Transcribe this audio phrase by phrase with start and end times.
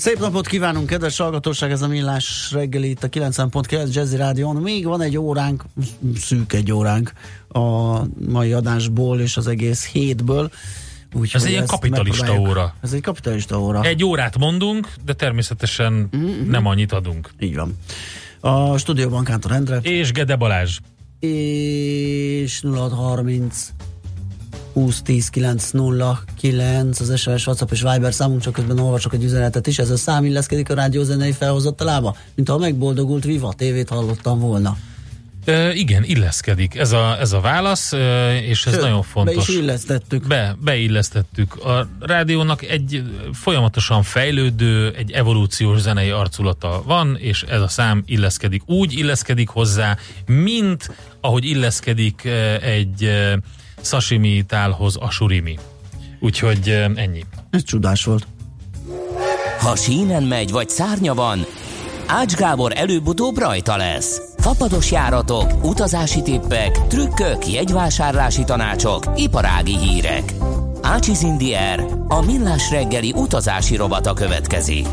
[0.00, 4.56] Szép napot kívánunk, kedves hallgatóság, ez a Millás reggeli itt a 90.9 Jazzy Rádion.
[4.56, 5.64] Még van egy óránk,
[6.16, 7.12] szűk egy óránk
[7.48, 7.98] a
[8.28, 10.50] mai adásból és az egész hétből.
[11.12, 12.74] Úgy, ez egy ilyen kapitalista óra.
[12.82, 13.82] Ez egy kapitalista óra.
[13.82, 16.50] Egy órát mondunk, de természetesen mm-hmm.
[16.50, 17.30] nem annyit adunk.
[17.38, 17.76] Így van.
[18.40, 19.78] A stúdióban Kántor Endre.
[19.82, 20.78] És Gede Balázs.
[21.18, 23.72] És 0630
[24.72, 29.24] 20 10 9 0 9 az SOS WhatsApp és Viber számunk, csak közben olvasok egy
[29.24, 29.78] üzenetet is.
[29.78, 34.76] Ez a szám illeszkedik a rádiózenei felhozattalába, mint ha megboldogult Viva tévét hallottam volna.
[35.44, 36.76] E, igen, illeszkedik.
[36.76, 37.92] Ez a, ez a válasz,
[38.42, 39.46] és ez Sőt, nagyon fontos.
[39.46, 40.26] Be is illesztettük.
[40.26, 41.64] Be, beillesztettük.
[41.64, 48.62] A rádiónak egy folyamatosan fejlődő, egy evolúciós zenei arculata van, és ez a szám illeszkedik.
[48.66, 52.24] Úgy illeszkedik hozzá, mint ahogy illeszkedik
[52.60, 53.10] egy
[53.82, 55.58] sashimi tálhoz a surimi.
[56.20, 57.24] Úgyhogy ennyi.
[57.50, 58.26] Ez csodás volt.
[59.60, 61.46] Ha sínen megy, vagy szárnya van,
[62.12, 64.20] Ács Gábor előbb-utóbb rajta lesz.
[64.38, 70.34] Fapados járatok, utazási tippek, trükkök, jegyvásárlási tanácsok, iparági hírek.
[70.82, 74.86] Ácsiz Indier, a millás reggeli utazási robata következik.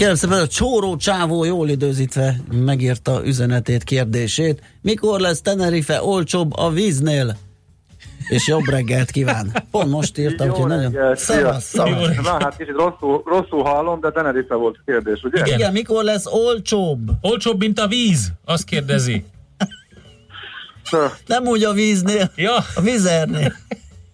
[0.00, 4.62] Kérem szépen, a csóró csávó jól időzítve megírta üzenetét, kérdését.
[4.82, 7.36] Mikor lesz Tenerife olcsóbb a víznél?
[8.28, 9.52] És jobb reggelt kíván.
[9.70, 11.16] Pont most írtam, hogy nagyon...
[11.16, 12.16] Szavasz, szavasz.
[12.16, 15.40] Na hát kicsit rosszul, rosszul hallom, de Tenerife volt a kérdés, ugye?
[15.40, 15.58] Igen.
[15.58, 17.10] Igen, mikor lesz olcsóbb?
[17.20, 18.32] Olcsóbb, mint a víz?
[18.44, 19.24] Azt kérdezi.
[21.26, 22.56] Nem úgy a víznél, ja.
[22.74, 23.52] a vizernél.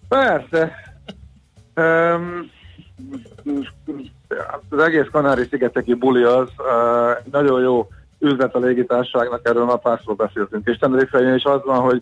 [0.07, 0.71] Persze.
[1.75, 2.55] Um,
[4.69, 7.87] az egész Kanári-szigeteki buli az uh, nagyon jó
[8.19, 10.67] üzlet a légitárságnak, erről már párszor beszéltünk.
[10.67, 12.01] És tenerife is az van, hogy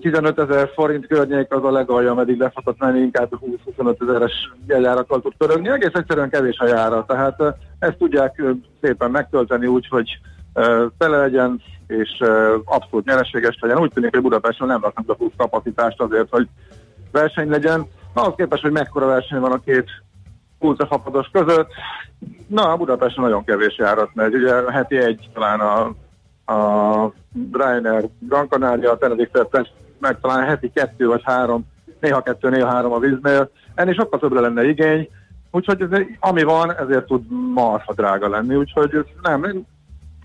[0.00, 3.32] 15 ezer forint környék az a legalja, ameddig lefatott menni, inkább
[3.76, 5.68] 20-25 ezeres jegyárakkal tud törögni.
[5.68, 7.42] Egész egyszerűen kevés a jára, tehát
[7.78, 8.42] ezt tudják
[8.80, 10.18] szépen megtölteni úgy, hogy
[10.98, 12.22] tele legyen, és
[12.64, 13.78] abszolút nyereséges legyen.
[13.78, 16.48] Úgy tűnik, hogy Budapesten nem raknak a plusz kapacitást azért, hogy
[17.12, 17.86] verseny legyen.
[18.12, 19.90] Ahhoz képest, hogy mekkora verseny van a két
[20.62, 21.68] kulcafapados között.
[22.46, 24.34] Na, Budapesten nagyon kevés járat megy.
[24.34, 25.80] Ugye heti egy talán a,
[26.52, 27.12] a
[27.52, 29.46] Ryanair Gran Canaria, a Tenerife
[29.98, 31.66] meg talán heti kettő vagy három,
[32.00, 33.50] néha kettő, néha három a víznél.
[33.74, 35.08] Ennél sokkal többre lenne igény,
[35.50, 37.22] úgyhogy ez, ami van, ezért tud
[37.54, 39.66] marha drága lenni, úgyhogy nem,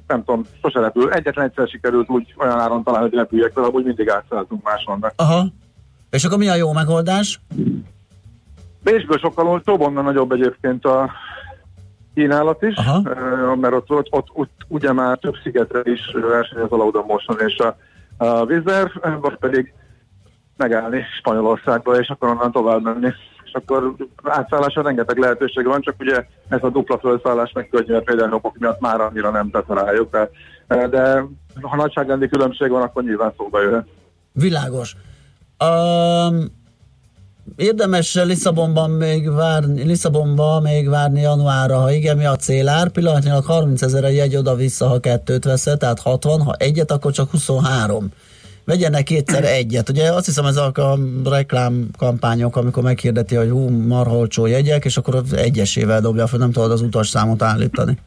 [0.08, 1.12] nem tudom, sose repül.
[1.12, 5.12] Egyetlen egyszer sikerült úgy olyan áron talán, hogy repüljek fel, úgy mindig átszálltunk máshonnan.
[5.16, 5.46] Aha.
[6.10, 7.40] És akkor mi a jó megoldás?
[8.92, 11.12] Bécsből sokkal olcsóbb, onnan nagyobb egyébként a
[12.14, 13.02] kínálat is, Aha.
[13.56, 17.58] mert ott, ott, ott, ott ugye már több szigetre is versenyez a Lauda Motion és
[17.58, 17.78] a,
[18.18, 19.74] a Vizer, vagy pedig
[20.58, 23.14] megállni Spanyolországba, és akkor onnan tovább menni.
[23.44, 27.70] És akkor átszállásra rengeteg lehetőség van, csak ugye ez a dupla felszállás meg
[28.06, 30.12] például okok miatt már annyira nem tett rájuk,
[30.68, 31.24] de, de
[31.62, 33.88] ha nagyságrendi különbség van, akkor nyilván szóba jöhet.
[34.32, 34.96] Világos.
[35.60, 36.66] Um,
[37.56, 42.90] érdemes Lisszabonban még várni, Lisszabonban még várni januárra, ha igen, mi a célár?
[42.90, 47.32] Pillanatnyilag 30 ezer a jegy oda-vissza, ha kettőt veszed, tehát 60, ha egyet, akkor csak
[47.32, 48.08] 23.
[48.66, 49.90] Vegyenek kétszer egyet.
[49.90, 55.16] Ugye azt hiszem ezek a reklámkampányok, amikor meghirdeti, hogy hú, marha olcsó jegyek, és akkor
[55.16, 57.98] az egyesével dobja fel, nem tudod az utasszámot állítani.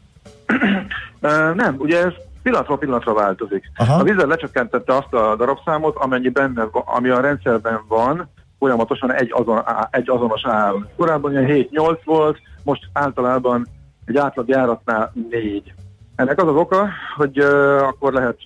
[1.54, 2.12] nem, ugye ez
[2.42, 3.70] pillanatról pillanatra változik.
[3.76, 3.94] Aha.
[3.94, 8.28] A vízzel lecsökkentette azt a darabszámot, amennyi benne, ami a rendszerben van,
[8.60, 10.75] folyamatosan egy, azon, egy azonos áll.
[10.97, 13.66] Korábban ilyen 7-8 volt, most általában
[14.04, 15.74] egy átlag járatnál 4.
[16.16, 18.39] Ennek az az oka, hogy uh, akkor lehet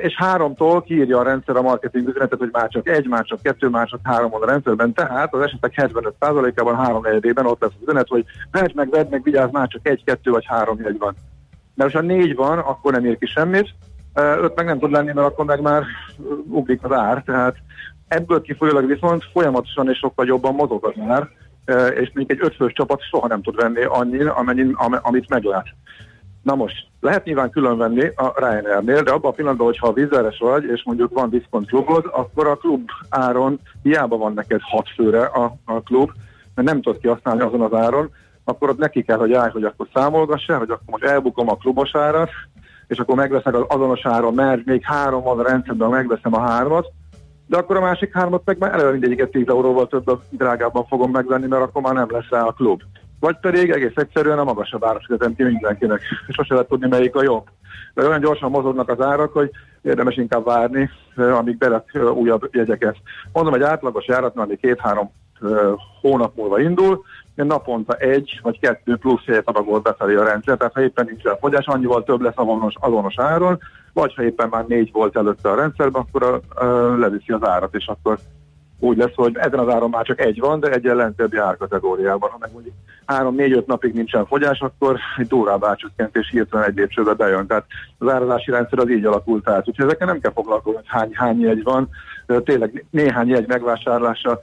[0.00, 3.68] és háromtól kiírja a rendszer a marketing üzenetet, hogy már csak egy, már csak kettő,
[3.68, 7.82] már csak három van a rendszerben, tehát az esetek 75%-ában három negyedében ott lesz az
[7.82, 11.14] üzenet, hogy vedd meg, vedd meg, vigyázz, már csak egy, kettő vagy három jegy van.
[11.74, 13.68] Mert ha négy van, akkor nem ér ki semmit,
[14.14, 15.82] öt meg nem tud lenni, mert akkor meg már
[16.48, 17.56] ugrik az ár, tehát
[18.08, 21.28] Ebből kifolyólag viszont folyamatosan és sokkal jobban mozog az ár,
[21.64, 24.72] e, és még egy ötfős csapat soha nem tud venni annyira, amennyi,
[25.02, 25.66] amit meglát.
[26.42, 30.38] Na most, lehet nyilván külön venni a Ryanairnél, de abban a pillanatban, hogyha a vízeres
[30.38, 35.22] vagy, és mondjuk van diszkont klubod, akkor a klub áron hiába van neked hat főre
[35.22, 36.10] a, a klub,
[36.54, 38.10] mert nem tudod kihasználni azon az áron,
[38.44, 41.94] akkor ott neki kell, hogy állj, hogy akkor számolgassa, hogy akkor most elbukom a klubos
[41.94, 42.30] árat,
[42.86, 46.92] és akkor megveszek az azonos áron, mert még három van a rendszerben, megveszem a hármat,
[47.48, 51.46] de akkor a másik hármat meg már eleve mindegyiket 10 euróval több drágábban fogom megvenni,
[51.46, 52.82] mert akkor már nem lesz rá a klub.
[53.20, 56.00] Vagy pedig egész egyszerűen a magasabb árat fizetem ki mindenkinek,
[56.36, 57.46] sose lehet tudni, melyik a jobb.
[57.94, 59.50] De olyan gyorsan mozognak az árak, hogy
[59.82, 62.96] érdemes inkább várni, amíg belet újabb jegyeket.
[63.32, 65.10] Mondom, egy átlagos járatnál, ami két-három
[66.00, 67.04] hónap múlva indul,
[67.34, 71.66] naponta egy vagy kettő plusz helyet adagolt befelé a rendszer, tehát ha éppen nincs fogyás,
[71.66, 73.58] annyival több lesz azonos, azonos áron,
[73.92, 77.74] vagy ha éppen már négy volt előtte a rendszerben, akkor a, a, leviszi az árat,
[77.74, 78.18] és akkor
[78.80, 82.30] úgy lesz, hogy ezen az áron már csak egy van, de egy lentebbi árkategóriában.
[82.30, 82.74] Ha meg mondjuk
[83.06, 87.46] három-négy-öt napig nincsen fogyás, akkor egy durvább árcsökkentés hirtelen egy lépcsőbe bejön.
[87.46, 87.64] Tehát
[87.98, 89.68] az árazási rendszer az így alakult át.
[89.68, 91.88] Úgyhogy ezekkel nem kell foglalkozni, hogy hány, hány jegy van.
[92.44, 94.38] Tényleg néhány jegy megvásárlása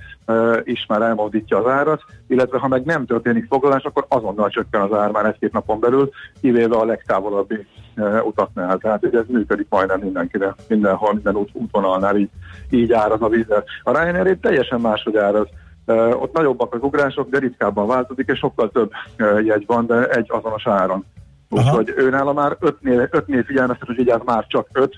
[0.63, 4.93] is már elmozdítja az árat, illetve ha meg nem történik foglalás, akkor azonnal csökken az
[4.97, 6.09] ár már egy-két napon belül,
[6.41, 7.67] kivéve a legtávolabbi
[8.23, 8.77] utaknál.
[8.77, 12.29] Tehát ez működik majdnem mindenkire, mindenhol, minden út, útvonalnál így,
[12.69, 13.63] így áraz a vízzel.
[13.83, 15.47] A Ryanair teljesen máshogy áraz.
[15.87, 20.07] Uh, ott nagyobbak az ugrások, de ritkábban változik, és sokkal több uh, jegy van, de
[20.07, 21.05] egy azonos áron.
[21.49, 24.95] Úgyhogy ő nála már ötnél, ötnél figyelmeztet, hogy vigyázz már csak öt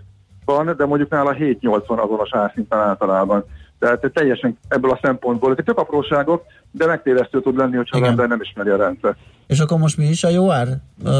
[0.47, 3.43] van, de mondjuk nála 7-8 van azonos árszinten általában.
[3.79, 8.27] Tehát teljesen ebből a szempontból, ezek tök apróságok, de megtévesztő tud lenni, hogyha az ember
[8.27, 9.17] nem ismeri a rendszert.
[9.47, 10.67] És akkor most mi is a jó ár?
[11.03, 11.11] Uh,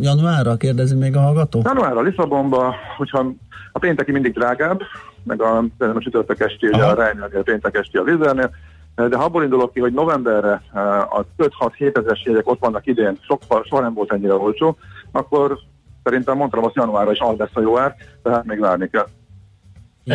[0.00, 1.60] januárra kérdezi még a hallgató?
[1.64, 3.32] Januárra Lisszabonba, hogyha
[3.72, 4.80] a pénteki mindig drágább,
[5.22, 8.50] meg a, a csütörtök esti, ugye a Ryanair péntek esti a Vizernél,
[8.94, 10.62] de ha abból indulok ki, hogy novemberre
[11.10, 14.76] a 5-6-7 ezeres jegyek ott vannak idén, sok, soha nem volt ennyire olcsó,
[15.12, 15.58] akkor
[16.06, 19.06] szerintem mondtam, hogy januárra is az lesz a jó ár, tehát még várni kell.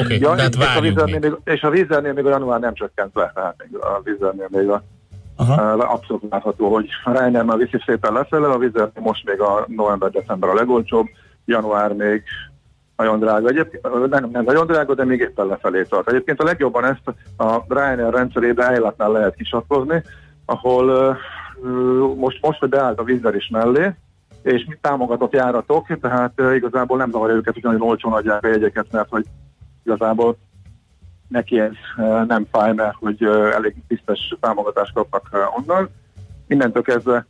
[0.04, 3.16] Okay, ja, tehát és, a vízernél még, és a vízernél még a január nem csökkent
[3.16, 4.84] le, tehát még a vízernél még a
[5.36, 5.72] Aha.
[5.72, 10.50] abszolút látható, hogy a Reiner már viszi szépen lefele, a vízernél most még a november-december
[10.50, 11.08] a legolcsóbb,
[11.46, 12.24] január még
[12.96, 13.48] nagyon drága.
[13.48, 16.10] Egyébként nem, nem nagyon drága, de még éppen lefelé tart.
[16.10, 20.04] Egyébként a legjobban ezt a Ryanair rendszerébe Eilatnál lehet kisatkozni,
[20.46, 23.94] ahol uh, most, most, hogy beállt a vízzel is mellé,
[24.42, 29.10] és mit támogatott járatok, tehát igazából nem zavarja őket, hogy nagyon olcsón adják jegyeket, mert
[29.10, 29.26] hogy
[29.84, 30.38] igazából
[31.28, 31.72] neki ez
[32.28, 33.24] nem fáj, mert hogy
[33.54, 35.90] elég tisztes támogatást kapnak onnan.
[36.48, 37.26] Mindentől kezdve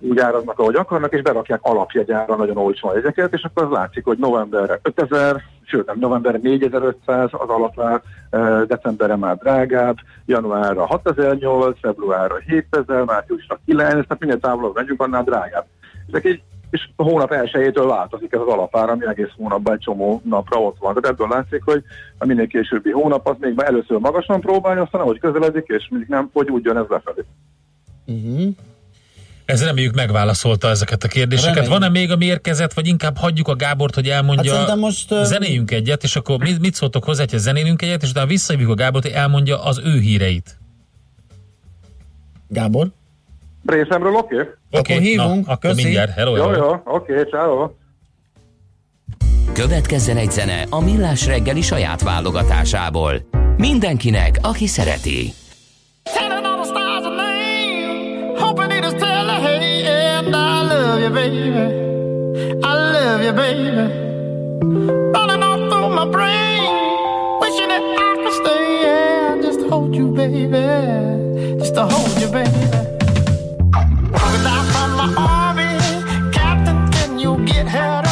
[0.00, 4.18] úgy áraznak, ahogy akarnak, és berakják alapjegyára nagyon olcsó jegyeket, és akkor az látszik, hogy
[4.18, 8.02] novemberre 5000, sőt nem, novemberre 4500 az alapár,
[8.66, 9.96] decemberre már drágább,
[10.26, 15.66] januárra 6008, februárra 7000, márciusra 9, tehát minél távolabb megyünk, annál drágább.
[16.10, 20.22] Ezek így és a hónap elsőjétől változik ez az alapár, ami egész hónapban egy csomó
[20.24, 20.94] napra ott van.
[20.94, 21.82] Tehát ebből látszik, hogy
[22.18, 26.30] a minél későbbi hónap az még először magasan próbálja, aztán ahogy közeledik, és mindig nem,
[26.32, 27.24] hogy úgy jön ez lefelé.
[28.06, 28.54] Uh-huh.
[29.44, 31.66] Ez reméljük megválaszolta ezeket a kérdéseket.
[31.66, 35.22] Van-e még, ami érkezett, vagy inkább hagyjuk a Gábort, hogy elmondja, hát most, uh...
[35.22, 38.74] zenéljünk egyet, és akkor mit, mit szóltok hozzá, hogy zenélünk egyet, és utána visszahívjuk a
[38.74, 40.58] Gábort, hogy elmondja az ő híreit.
[42.48, 42.90] Gábor?
[43.66, 44.34] Részemről oké?
[44.34, 44.48] Okay?
[44.70, 45.46] Okay, akkor hívunk.
[45.46, 46.14] Na, akkor mindjárt.
[46.14, 47.70] Hello, jó, jó, oké, okay, ciao.
[49.52, 53.12] Következzen egy zene a Millás reggeli saját válogatásából.
[53.56, 55.32] Mindenkinek, aki szereti.
[61.00, 62.60] you, baby.
[62.62, 63.70] I love you, baby.
[65.14, 67.40] Running all through my brain.
[67.40, 71.58] Wishing that I could stay and just hold you, baby.
[71.58, 72.79] Just to hold you, baby.
[75.00, 75.78] My army.
[76.30, 78.09] Captain, can you get her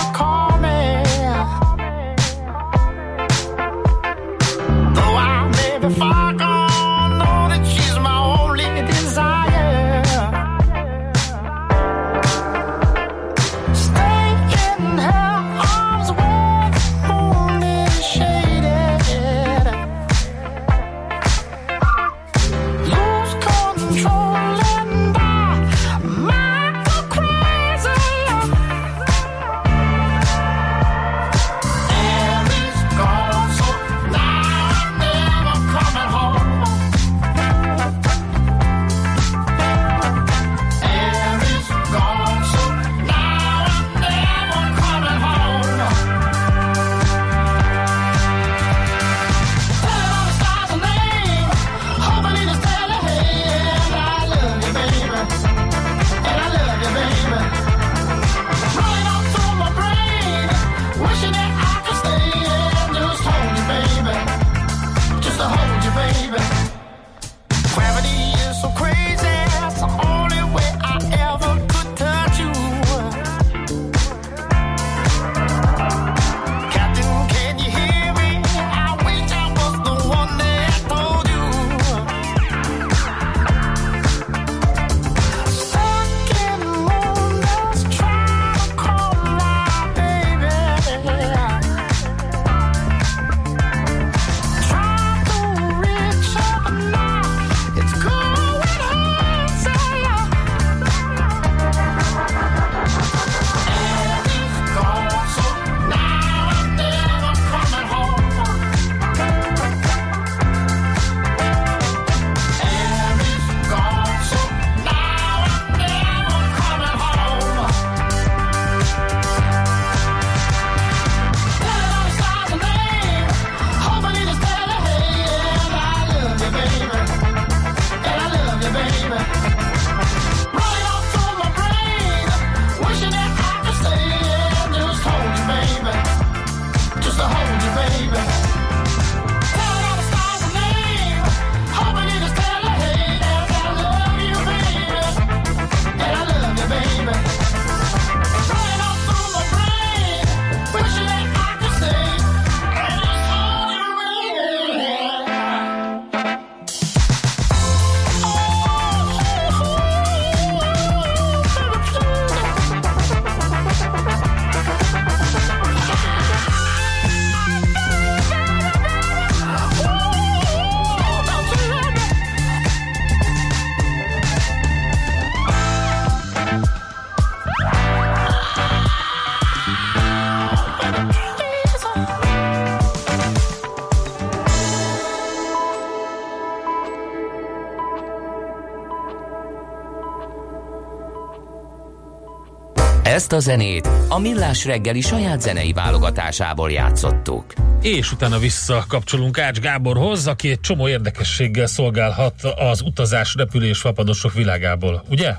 [193.18, 197.44] Ezt a zenét a Millás reggeli saját zenei válogatásából játszottuk.
[197.80, 205.02] És utána visszakapcsolunk Ács Gáborhoz, aki egy csomó érdekességgel szolgálhat az utazás, repülés, fapadosok világából,
[205.10, 205.34] ugye?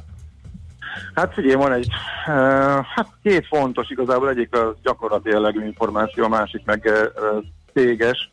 [1.15, 1.87] Hát figyelj, van egy,
[2.27, 2.33] uh,
[2.95, 7.43] hát két fontos igazából, egyik a gyakorlati jellegű információ, a másik meg uh,
[7.73, 8.31] téges.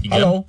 [0.00, 0.18] Igen.
[0.18, 0.44] Hello?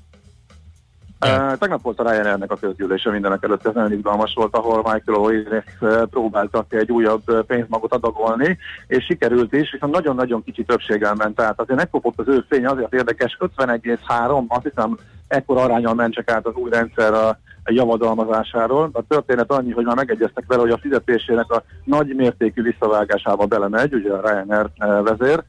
[1.26, 5.44] Uh, tegnap volt a Ryanairnek a közgyűlése mindenek előtt, ez nagyon izgalmas volt, ahol Michael
[5.80, 11.60] uh, próbáltak egy újabb pénzmagot adagolni, és sikerült is, viszont nagyon-nagyon kicsi többséggel ment át.
[11.60, 16.46] Azért megkopott az ő fény, azért érdekes, 51,3, azt hiszem ekkor arányal ment csak át
[16.46, 18.90] az új rendszer a, javadalmazásáról.
[18.94, 23.94] A történet annyi, hogy már megegyeztek vele, hogy a fizetésének a nagy mértékű visszavágásába belemegy,
[23.94, 24.70] ugye a Ryanair
[25.04, 25.44] vezér,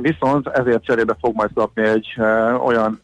[0.00, 2.16] viszont ezért cserébe fog majd kapni egy
[2.64, 3.02] olyan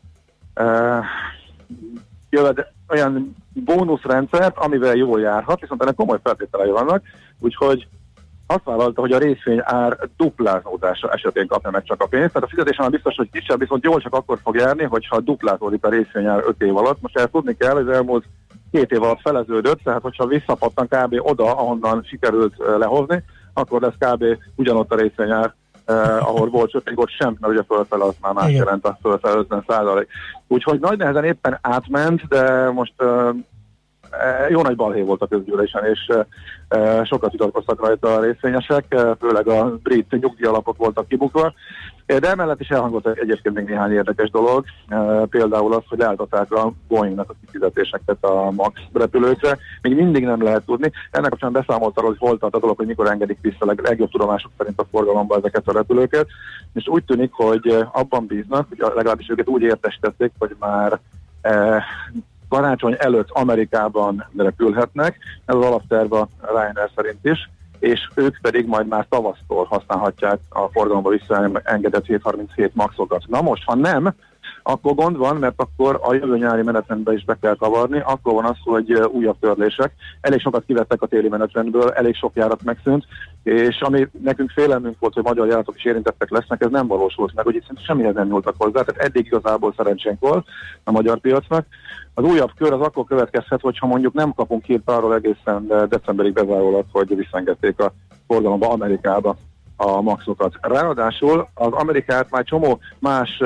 [2.31, 7.03] jöved, olyan bónuszrendszert, amivel jól járhat, viszont ennek komoly feltételei vannak,
[7.41, 7.89] úgyhogy
[8.51, 12.33] azt vállalta, hogy a részvény ár duplázódása esetén kapja meg csak a pénzt.
[12.33, 15.85] Tehát a fizetésen már biztos, hogy kisebb, viszont jól csak akkor fog járni, hogyha duplázódik
[15.85, 17.01] a részvény ár 5 év alatt.
[17.01, 18.25] Most el tudni kell, hogy az elmúlt
[18.71, 21.19] két év alatt feleződött, tehát hogyha visszapattan kb.
[21.19, 23.23] oda, ahonnan sikerült eh, lehozni,
[23.53, 24.25] akkor lesz kb.
[24.55, 25.55] ugyanott a részvényár,
[25.89, 29.35] eh, ahol volt, még ott sem, mert ugye fölfele az már más jelent, a fölfele
[29.35, 30.09] 50 százalék.
[30.47, 33.29] Úgyhogy nagy nehezen éppen átment, de most eh,
[34.49, 36.25] jó nagy balhé volt a közgyűlésen, és eh,
[36.69, 41.53] eh, sokat vitatkoztak rajta a részvényesek, eh, főleg a brit nyugdíjalapok voltak kibukva,
[42.09, 46.53] Eh, de emellett is elhangolt egyébként még néhány érdekes dolog, eh, például az, hogy leálltották
[46.53, 50.93] a Boeingnak a kifizetéseket a MAX repülőkre, még mindig nem lehet tudni.
[51.11, 54.11] Ennek kapcsán beszámolt arról, hogy hol tart a dolog, hogy mikor engedik vissza leg- legjobb
[54.11, 56.27] tudomások szerint a forgalomba ezeket a repülőket,
[56.75, 60.99] és úgy tűnik, hogy eh, abban bíznak, hogy legalábbis őket úgy értesítették, hogy már
[61.41, 61.83] eh,
[62.49, 68.87] karácsony előtt Amerikában repülhetnek, ez az alapterv a Ryanair szerint is, és ők pedig majd
[68.87, 73.23] már tavasztól használhatják a forgalomba visszaengedett 737 maxokat.
[73.27, 74.15] Na most, ha nem,
[74.71, 78.45] akkor gond van, mert akkor a jövő nyári menetrendbe is be kell kavarni, akkor van
[78.45, 79.93] az, hogy újabb törlések.
[80.21, 83.05] Elég sokat kivettek a téli menetrendből, elég sok járat megszűnt,
[83.43, 87.45] és ami nekünk félelmünk volt, hogy magyar járatok is érintettek lesznek, ez nem valósult meg,
[87.45, 90.47] hogy itt szinte semmihez nem nyúltak hozzá, tehát eddig igazából szerencsénk volt
[90.85, 91.67] a magyar piacnak.
[92.15, 96.85] Az újabb kör az akkor következhet, hogyha mondjuk nem kapunk hírt arról egészen decemberig bezárólag,
[96.93, 97.93] hogy visszengedték a
[98.27, 99.37] forgalomba Amerikába
[99.77, 100.55] a maxokat.
[100.61, 103.43] Ráadásul az Amerikát már csomó más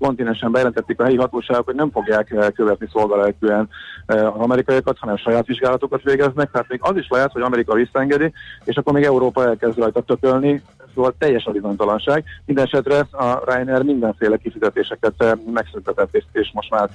[0.00, 3.68] kontinensen bejelentették a helyi hatóságok, hogy nem fogják eh, követni szolgalelkűen
[4.06, 8.32] eh, az amerikaiakat, hanem saját vizsgálatokat végeznek, tehát még az is lehet, hogy Amerika visszaengedi,
[8.64, 10.62] és akkor még Európa elkezd rajta tökölni,
[10.94, 12.24] szóval teljes a bizonytalanság.
[12.44, 16.90] Mindenesetre a Ryanair mindenféle kifizetéseket eh, megszüntetett, és, és most már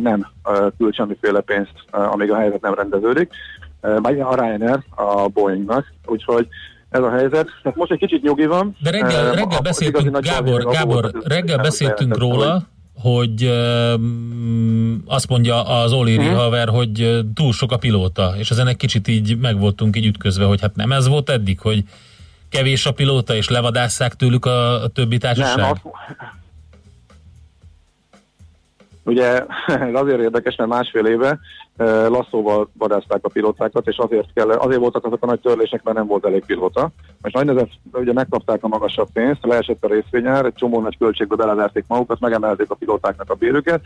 [0.00, 0.26] nem
[0.78, 3.32] küld semmiféle pénzt, amíg a helyzet nem rendeződik.
[3.80, 6.48] A Ryanair a Boeingnak, úgyhogy
[6.90, 7.46] ez a helyzet.
[7.62, 8.76] Tehát most egy kicsit nyugi van.
[8.82, 12.62] De reggel, Eh, reggel az igazi beszéltünk, Gábor, Gábor, reggel beszéltünk róla,
[12.94, 16.34] hogy um, azt mondja az Oléri Mhm.
[16.36, 20.06] haver, hogy ö, túl sok a pilóta, és ezen egy kicsit így meg voltunk így
[20.06, 21.84] ütközve, hogy hát nem ez volt eddig, hogy
[22.48, 25.56] kevés a pilóta, és levadásszák tőlük a, a többi társaság?
[25.56, 25.80] Nem, azt...
[29.02, 31.38] Ugye ez azért érdekes, mert másfél éve eh,
[32.08, 36.06] lasszóval vadázták a pilótákat, és azért, kell, azért voltak azok a nagy törlések, mert nem
[36.06, 36.90] volt elég pilóta.
[37.22, 41.36] Most nagy nehezen, ugye megkapták a magasabb pénzt, leesett a részvényár, egy csomó nagy költségbe
[41.36, 43.80] beleverték magukat, megemelték a pilótáknak a bérüket,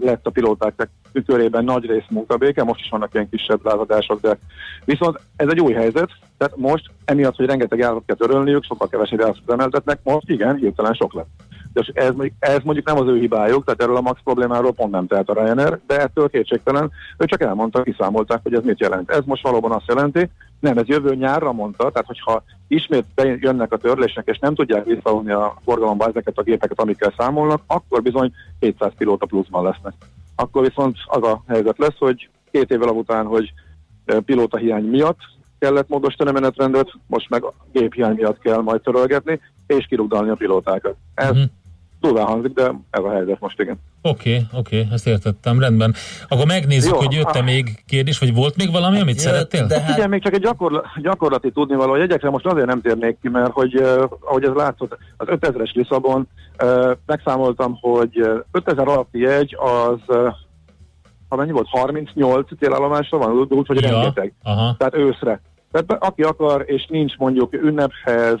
[0.00, 0.88] lett a pilóták
[1.26, 4.38] körében nagy rész munkabéke, most is vannak ilyen kisebb lázadások, de
[4.84, 9.18] viszont ez egy új helyzet, tehát most emiatt, hogy rengeteg járatot kell törölniük, sokkal kevesebb
[9.18, 11.28] járatot emeltetnek, most igen, hirtelen sok lett.
[11.88, 15.06] De ez, ez mondjuk nem az ő hibájuk, tehát erről a max problémáról pont nem
[15.06, 19.10] tehet a Ryanair, de ettől kétségtelen, ő csak elmondta, kiszámolták, hogy ez mit jelent.
[19.10, 23.04] Ez most valóban azt jelenti, nem, ez jövő nyárra mondta, tehát hogyha ismét
[23.40, 28.02] jönnek a törlések, és nem tudják visszahonni a forgalomba ezeket a gépeket, amikkel számolnak, akkor
[28.02, 29.92] bizony 200 pilóta pluszban lesznek.
[30.36, 33.52] Akkor viszont az a helyzet lesz, hogy két évvel után, hogy
[34.24, 35.18] pilóta hiány miatt
[35.60, 40.34] kellett módosítani a menetrendet, most meg a géphiány miatt kell majd törölgetni, és kirugdalni a
[40.34, 40.96] pilótákat.
[41.14, 41.42] Ez Mhm.
[42.00, 43.80] Durván hangzik, de ez a helyzet most igen.
[44.02, 45.94] Oké, oké, ezt értettem, rendben.
[46.28, 47.44] Akkor megnézzük, Jó, hogy jött-e ah.
[47.44, 49.66] még kérdés, vagy volt még valami, amit Jött, szerettél?
[49.66, 53.18] De hát, Igen, még csak egy gyakorla, gyakorlati tudnivaló, hogy egyekre most azért nem térnék
[53.22, 56.28] ki, mert hogy uh, ahogy ez látszott, az 5000-es Lisszabon,
[56.62, 60.32] uh, megszámoltam, hogy uh, 5000 alatti jegy az, uh,
[61.28, 64.34] ha mennyi volt, 38 célállomásra van, úgy, hogy rengeteg.
[64.42, 64.74] aha.
[64.78, 65.40] Tehát őszre.
[65.70, 68.38] Tehát aki akar, és nincs mondjuk ünnephez,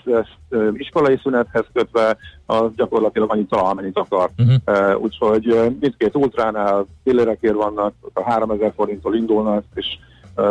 [0.72, 4.30] iskolai szünethez kötve, az gyakorlatilag annyit talál, amennyit akar.
[4.38, 4.90] Uh-huh.
[4.92, 9.86] Uh, úgyhogy mindkét ultránál pillérekért vannak, a 3000 forinttól indulnak, és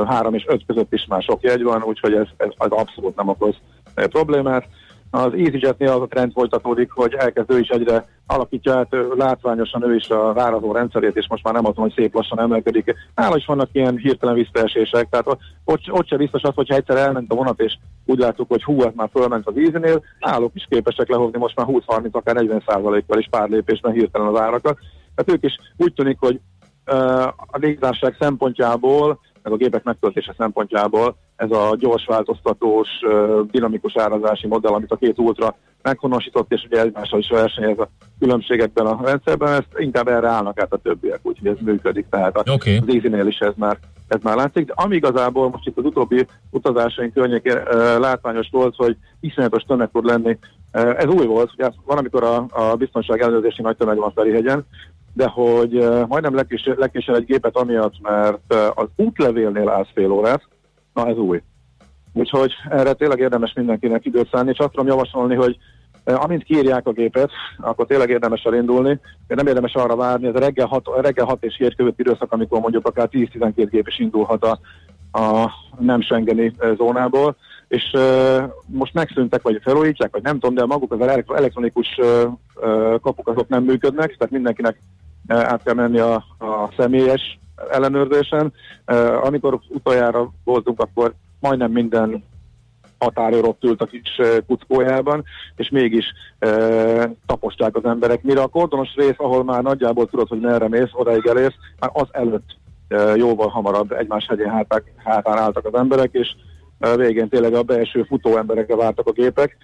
[0.07, 3.27] három és öt között is már sok jegy van, úgyhogy ez, ez az abszolút nem
[3.27, 3.55] okoz
[3.95, 4.67] problémát.
[5.11, 9.95] Az EasyJetnél az a trend folytatódik, hogy elkezd ő is egyre alakítja át látványosan ő
[9.95, 12.95] is a várazó rendszerét, és most már nem azon, hogy szép lassan emelkedik.
[13.15, 15.27] Nála is vannak ilyen hirtelen visszaesések, tehát
[15.63, 18.81] ott, ott se biztos az, hogyha egyszer elment a vonat, és úgy láttuk, hogy hú,
[18.83, 22.63] ez már fölment az íznél, náluk is képesek lehozni most már 20-30, akár 40
[23.07, 24.77] kal is pár lépésben hirtelen az árakat.
[25.15, 26.39] Tehát ők is úgy tűnik, hogy
[26.91, 32.87] uh, a légzárság szempontjából meg a gépek megtöltése szempontjából ez a gyors változtatós,
[33.51, 38.85] dinamikus árazási modell, amit a két ultra meghonosított, és ugye egymással is versenyez a különbségekben
[38.85, 42.77] a rendszerben, ezt inkább erre állnak át a többiek, úgyhogy ez működik, tehát a, okay.
[42.77, 46.27] az easy is ez már, ez már látszik, de ami igazából most itt az utóbbi
[46.51, 50.37] utazásaink környékén uh, látványos volt, hogy iszonyatos tömeg tud lenni,
[50.71, 54.65] ez új volt, ugye van, amikor a, a biztonság ellenőrzési nagy tömeg van Ferihegyen,
[55.19, 55.71] de hogy
[56.07, 56.35] majdnem
[56.75, 60.41] legkésőbb egy gépet amiatt, mert az útlevélnél állsz fél órát,
[60.93, 61.41] na ez új.
[62.13, 65.57] Úgyhogy erre tényleg érdemes mindenkinek időt szállni, és azt tudom javasolni, hogy
[66.03, 68.99] amint kiírják a gépet, akkor tényleg érdemes elindulni.
[69.27, 72.59] Nem érdemes arra várni, ez a reggel 6, reggel 6 és 7 között időszak, amikor
[72.59, 74.59] mondjuk akár 10-12 gép is indulhat a,
[75.19, 77.35] a nem Schengeni zónából,
[77.67, 83.27] és uh, most megszűntek, vagy felújítják, vagy nem tudom, de maguk az elektronikus uh, kapuk
[83.27, 84.79] azok nem működnek, tehát mindenkinek
[85.29, 87.39] át kell menni a, a személyes
[87.71, 88.53] ellenőrzésen.
[89.21, 92.23] Amikor utoljára voltunk, akkor majdnem minden
[92.99, 95.23] határőr ott ült a kis kuckójában,
[95.55, 96.05] és mégis
[96.39, 96.49] e,
[97.25, 98.23] taposták az emberek.
[98.23, 102.07] Mire a kordonos rész, ahol már nagyjából tudod, hogy merre mész, odaig elész, már az
[102.11, 106.35] előtt e, jóval hamarabb egymás hegyén hátán, hátán álltak az emberek, és
[106.95, 109.57] végén tényleg a belső futó emberekre vártak a gépek.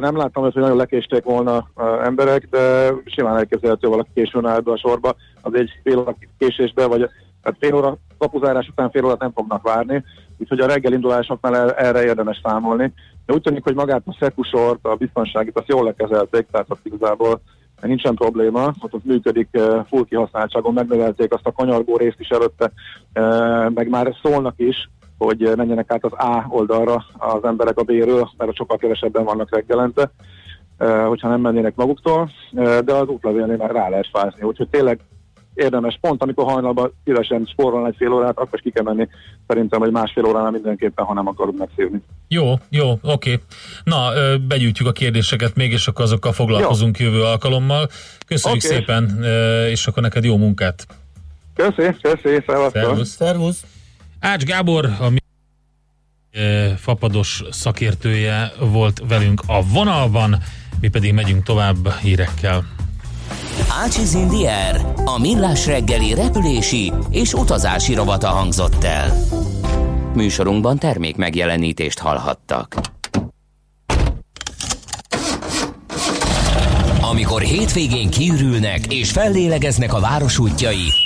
[0.00, 1.68] Nem láttam hogy nagyon lekésték volna
[2.02, 6.86] emberek, de simán elképzelhető valaki későn áll be a sorba, az egy fél óra késésbe,
[6.86, 7.10] vagy
[7.42, 10.04] tehát fél óra kapuzárás után fél órát nem fognak várni,
[10.38, 12.92] úgyhogy a reggelindulásoknál erre érdemes számolni.
[13.26, 17.40] De úgy tűnik, hogy magát a szekusort, a biztonságit azt jól lekezelték, tehát ott igazából
[17.80, 19.48] nincsen probléma, ott ott működik
[19.88, 22.72] full kihasználtságon, megnövelték azt a kanyargó részt is előtte,
[23.74, 28.54] meg már szólnak is, hogy menjenek át az A oldalra az emberek a B-ről, mert
[28.54, 30.10] sokkal kevesebben vannak reggelente,
[31.06, 32.30] hogyha nem mennének maguktól,
[32.84, 34.42] de az útlevélnél már rá lehet fázni.
[34.42, 35.00] Úgyhogy tényleg
[35.54, 39.08] érdemes, pont amikor hajnalban szívesen spórolni egy fél órát, akkor is ki kell menni
[39.46, 42.02] szerintem, hogy másfél óránál mindenképpen, ha nem akarunk megszívni.
[42.28, 43.40] Jó, jó, oké.
[43.84, 44.08] Na,
[44.48, 47.06] begyűjtjük a kérdéseket még, és akkor azokkal foglalkozunk jó.
[47.06, 47.88] jövő alkalommal.
[48.26, 48.76] Köszönjük okay.
[48.76, 49.24] szépen,
[49.70, 50.86] és akkor neked jó munkát.
[51.54, 53.08] Köszi, köszi, Szervusz.
[53.08, 53.64] Szervusz.
[54.20, 55.18] Ács Gábor, a mi
[56.30, 60.42] e, fapados szakértője volt velünk a vonalban,
[60.80, 62.64] mi pedig megyünk tovább hírekkel.
[63.84, 69.12] Ácsiz Indier, a millás reggeli repülési és utazási rovata hangzott el.
[70.14, 72.76] Műsorunkban termék megjelenítést hallhattak.
[77.00, 81.05] Amikor hétvégén kiürülnek és fellélegeznek a város útjai,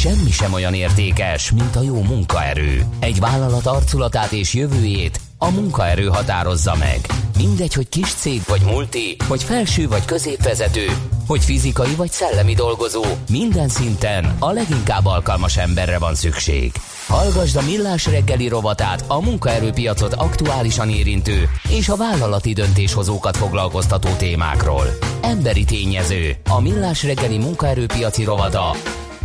[0.00, 2.84] Semmi sem olyan értékes, mint a jó munkaerő.
[3.00, 7.00] Egy vállalat arculatát és jövőjét a munkaerő határozza meg.
[7.36, 10.86] Mindegy, hogy kis cég vagy multi, hogy felső vagy középvezető,
[11.26, 16.72] hogy fizikai vagy szellemi dolgozó, minden szinten a leginkább alkalmas emberre van szükség.
[17.06, 24.86] Hallgasd a Millás reggeli rovatát a munkaerőpiacot aktuálisan érintő és a vállalati döntéshozókat foglalkoztató témákról.
[25.20, 28.74] Emberi tényező, a Millás reggeli munkaerőpiaci rovata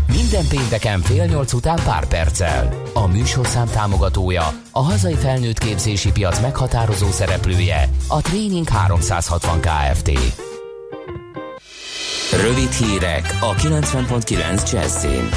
[0.07, 2.81] minden pénteken fél nyolc után pár perccel.
[2.93, 10.11] A műsorszám támogatója, a hazai felnőtt képzési piac meghatározó szereplője, a Training 360 Kft.
[12.41, 15.29] Rövid hírek a 90.9 Jazzin.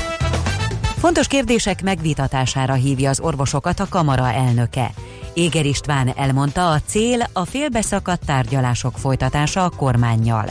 [0.99, 4.91] Fontos kérdések megvitatására hívja az orvosokat a kamara elnöke.
[5.35, 10.49] Éger István elmondta, a cél a félbeszakadt tárgyalások folytatása a kormányjal.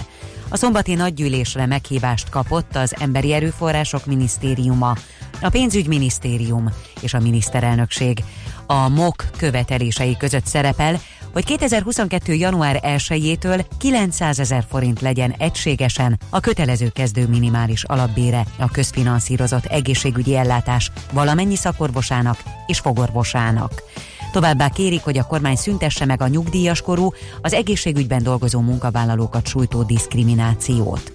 [0.50, 4.96] A szombati nagygyűlésre meghívást kapott az Emberi Erőforrások Minisztériuma,
[5.42, 6.70] a Pénzügyminisztérium
[7.02, 8.24] és a miniszterelnökség.
[8.66, 11.00] A MOK követelései között szerepel,
[11.34, 12.34] hogy 2022.
[12.34, 20.36] január 1-től 900 ezer forint legyen egységesen a kötelező kezdő minimális alapbére a közfinanszírozott egészségügyi
[20.36, 23.84] ellátás valamennyi szakorvosának és fogorvosának.
[24.38, 29.84] Továbbá kérik, hogy a kormány szüntesse meg a nyugdíjas korú, az egészségügyben dolgozó munkavállalókat sújtó
[29.84, 31.12] diszkriminációt.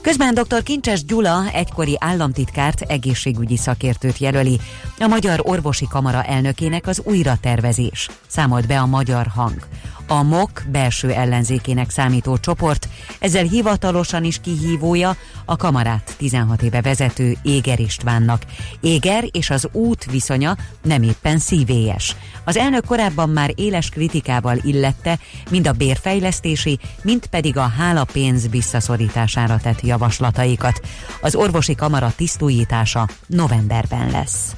[0.00, 0.62] Közben dr.
[0.62, 4.60] Kincses Gyula egykori államtitkárt egészségügyi szakértőt jelöli.
[4.98, 9.66] A Magyar Orvosi Kamara elnökének az újratervezés, számolt be a Magyar Hang
[10.10, 17.36] a MOK belső ellenzékének számító csoport, ezzel hivatalosan is kihívója a kamarát 16 éve vezető
[17.42, 18.42] Éger Istvánnak.
[18.80, 22.16] Éger és az út viszonya nem éppen szívélyes.
[22.44, 25.18] Az elnök korábban már éles kritikával illette
[25.50, 30.80] mind a bérfejlesztési, mind pedig a hálapénz visszaszorítására tett javaslataikat.
[31.20, 34.54] Az orvosi kamara tisztújítása novemberben lesz.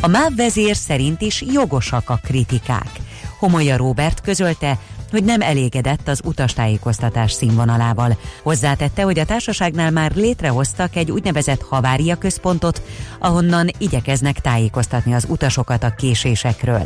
[0.00, 2.90] A MÁV vezér szerint is jogosak a kritikák.
[3.40, 4.78] Homolya Róbert közölte,
[5.10, 8.16] hogy nem elégedett az utastájékoztatás színvonalával.
[8.42, 12.82] Hozzátette, hogy a társaságnál már létrehoztak egy úgynevezett havária központot,
[13.18, 16.82] ahonnan igyekeznek tájékoztatni az utasokat a késésekről.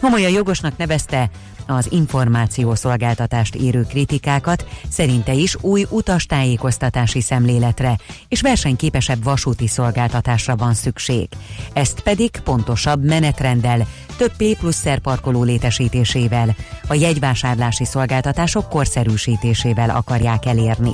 [0.00, 1.30] Homolya jogosnak nevezte
[1.66, 11.28] az információszolgáltatást érő kritikákat, szerinte is új utastájékoztatási szemléletre és versenyképesebb vasúti szolgáltatásra van szükség.
[11.72, 16.56] Ezt pedig pontosabb menetrenddel, több P plusz szerparkoló létesítésével,
[16.88, 20.92] a jegyvásárlási szolgáltatások korszerűsítésével akarják elérni.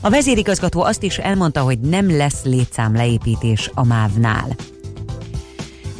[0.00, 4.56] A vezérigazgató azt is elmondta, hogy nem lesz létszámleépítés a MÁV-nál.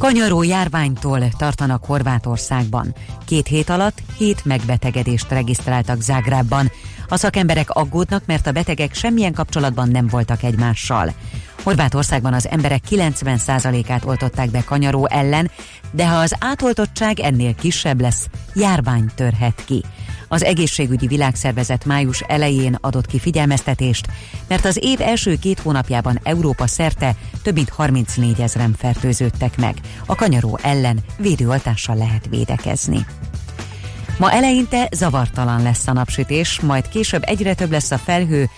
[0.00, 2.94] Kanyaró járványtól tartanak Horvátországban.
[3.26, 6.70] Két hét alatt hét megbetegedést regisztráltak Zágrábban.
[7.12, 11.12] A szakemberek aggódnak, mert a betegek semmilyen kapcsolatban nem voltak egymással.
[11.62, 15.50] Horvátországban az emberek 90%-át oltották be kanyaró ellen,
[15.90, 19.84] de ha az átoltottság ennél kisebb lesz, járvány törhet ki.
[20.28, 24.08] Az egészségügyi világszervezet május elején adott ki figyelmeztetést,
[24.48, 29.76] mert az év első két hónapjában Európa szerte több mint 34 ezeren fertőződtek meg.
[30.06, 33.06] A kanyaró ellen védőoltással lehet védekezni.
[34.20, 38.48] Ma eleinte zavartalan lesz a napsütés, majd később egyre több lesz a felhő,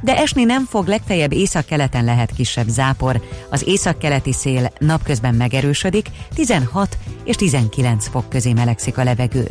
[0.00, 3.22] de esni nem fog, legfeljebb északkeleten lehet kisebb zápor.
[3.50, 9.48] Az északkeleti szél napközben megerősödik, 16 és 19 fok közé melegszik a levegő.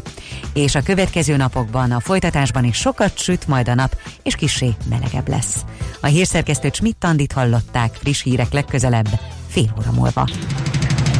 [0.54, 5.28] És a következő napokban, a folytatásban is sokat süt majd a nap, és kisé melegebb
[5.28, 5.66] lesz.
[6.02, 9.10] A hírszerkesztő Schmidt-Tandit hallották friss hírek legközelebb,
[9.48, 10.28] fél óra múlva.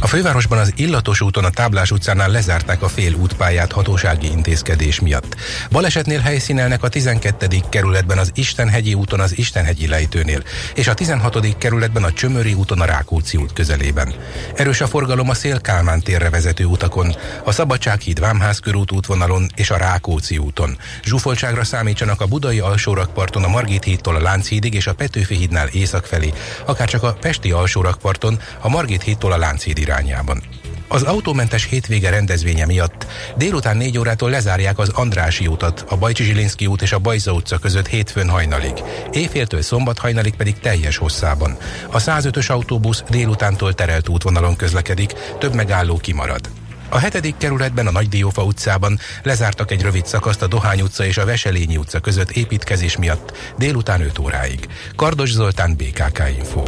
[0.00, 5.36] a fővárosban az Illatos úton a Táblás utcánál lezárták a fél útpályát hatósági intézkedés miatt.
[5.70, 7.46] Balesetnél helyszínelnek a 12.
[7.68, 10.42] kerületben az Istenhegyi úton az Istenhegyi lejtőnél,
[10.74, 11.58] és a 16.
[11.58, 14.14] kerületben a Csömöri úton a Rákóczi út közelében.
[14.54, 19.70] Erős a forgalom a Szél Kálmán térre vezető utakon, a Szabadsághíd Vámház körút útvonalon és
[19.70, 20.78] a Rákóczi úton.
[21.04, 26.06] Zsúfoltságra számítsanak a Budai alsórakparton a Margit hídtól a Lánchídig és a Petőfi hídnál észak
[26.06, 26.32] felé,
[26.66, 30.42] akár csak a Pesti alsórakparton a Margit hídtól a Lánchíd irányában.
[30.88, 36.66] Az autómentes hétvége rendezvénye miatt délután 4 órától lezárják az Andrási utat, a Bajcsi Zsilinszki
[36.66, 38.72] út és a Bajza utca között hétfőn hajnalig.
[39.12, 41.56] Éjféltől szombat hajnalig pedig teljes hosszában.
[41.90, 46.50] A 105-ös autóbusz délutántól terelt útvonalon közlekedik, több megálló kimarad.
[46.88, 51.24] A hetedik kerületben a Nagydiófa utcában lezártak egy rövid szakaszt a Dohány utca és a
[51.24, 54.68] Veselényi utca között építkezés miatt délután 5 óráig.
[54.96, 56.62] Kardos Zoltán, BKK Info.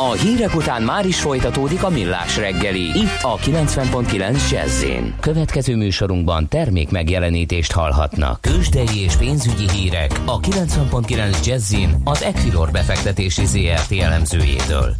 [0.00, 2.80] A hírek után már is folytatódik a millás reggeli.
[2.80, 4.84] Itt a 90.9 jazz
[5.20, 8.40] Következő műsorunkban termék megjelenítést hallhatnak.
[8.40, 14.94] Kősdei és pénzügyi hírek a 90.9 jazz az Equilor befektetési ZRT elemzőjétől.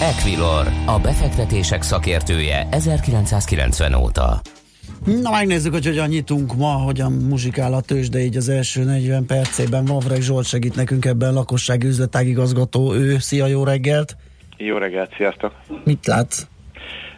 [0.00, 4.40] Equilor, a befektetések szakértője 1990 óta.
[5.22, 9.84] Na megnézzük, hogy hogyan nyitunk ma, hogyan muzsikál a tőzsde így az első 40 percében.
[9.84, 13.18] Vavreg Zsolt segít nekünk ebben lakossági üzletágigazgató, ő.
[13.18, 14.16] Szia, jó reggelt!
[14.56, 15.52] Jó reggelt, sziasztok!
[15.84, 16.46] Mit látsz?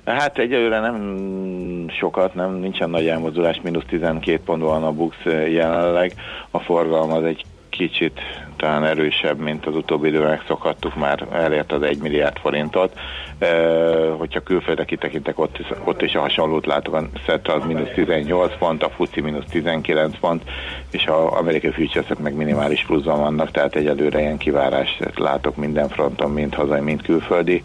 [0.05, 6.15] Hát egyelőre nem sokat, nem nincsen nagy elmozdulás, mínusz 12 pont van a Bux jelenleg.
[6.51, 8.21] A forgalom az egy kicsit
[8.57, 12.99] talán erősebb, mint az utóbbi időben megszokhattuk, már elért az 1 milliárd forintot.
[13.39, 18.59] E, hogyha külföldre kitekintek, ott, ott is a hasonlót látok, a SET az mínusz 18
[18.59, 20.43] pont, a FUCI mínusz 19 pont,
[20.91, 26.31] és az amerikai futures meg minimális pluszban vannak, tehát egyelőre ilyen kivárást látok minden fronton,
[26.31, 27.63] mind hazai, mind külföldi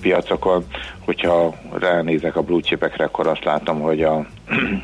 [0.00, 0.64] piacokon.
[1.04, 4.26] Hogyha ránézek a blue chipekre, akkor azt látom, hogy a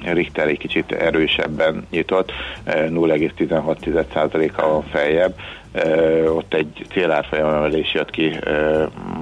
[0.12, 2.32] Richter egy kicsit erősebben nyitott,
[2.66, 5.34] 0,16%-a feljebb,
[6.28, 8.38] ott egy célárfolyam emelés jött ki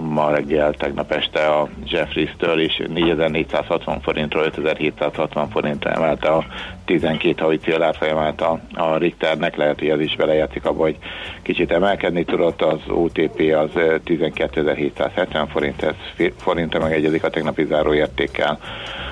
[0.09, 2.83] ma reggel, tegnap este a Jeffries-től is.
[2.89, 6.45] 4460 forintról 5760 forintra emelte a
[6.89, 10.97] 12 havi célárfolyamát a, a Richternek, lehet, hogy ez is belejátszik abba, hogy
[11.43, 13.71] kicsit emelkedni tudott, az OTP az
[14.05, 15.95] 12.770 forint, ez
[16.37, 18.59] forintra megegyezik a tegnapi záróértékkel,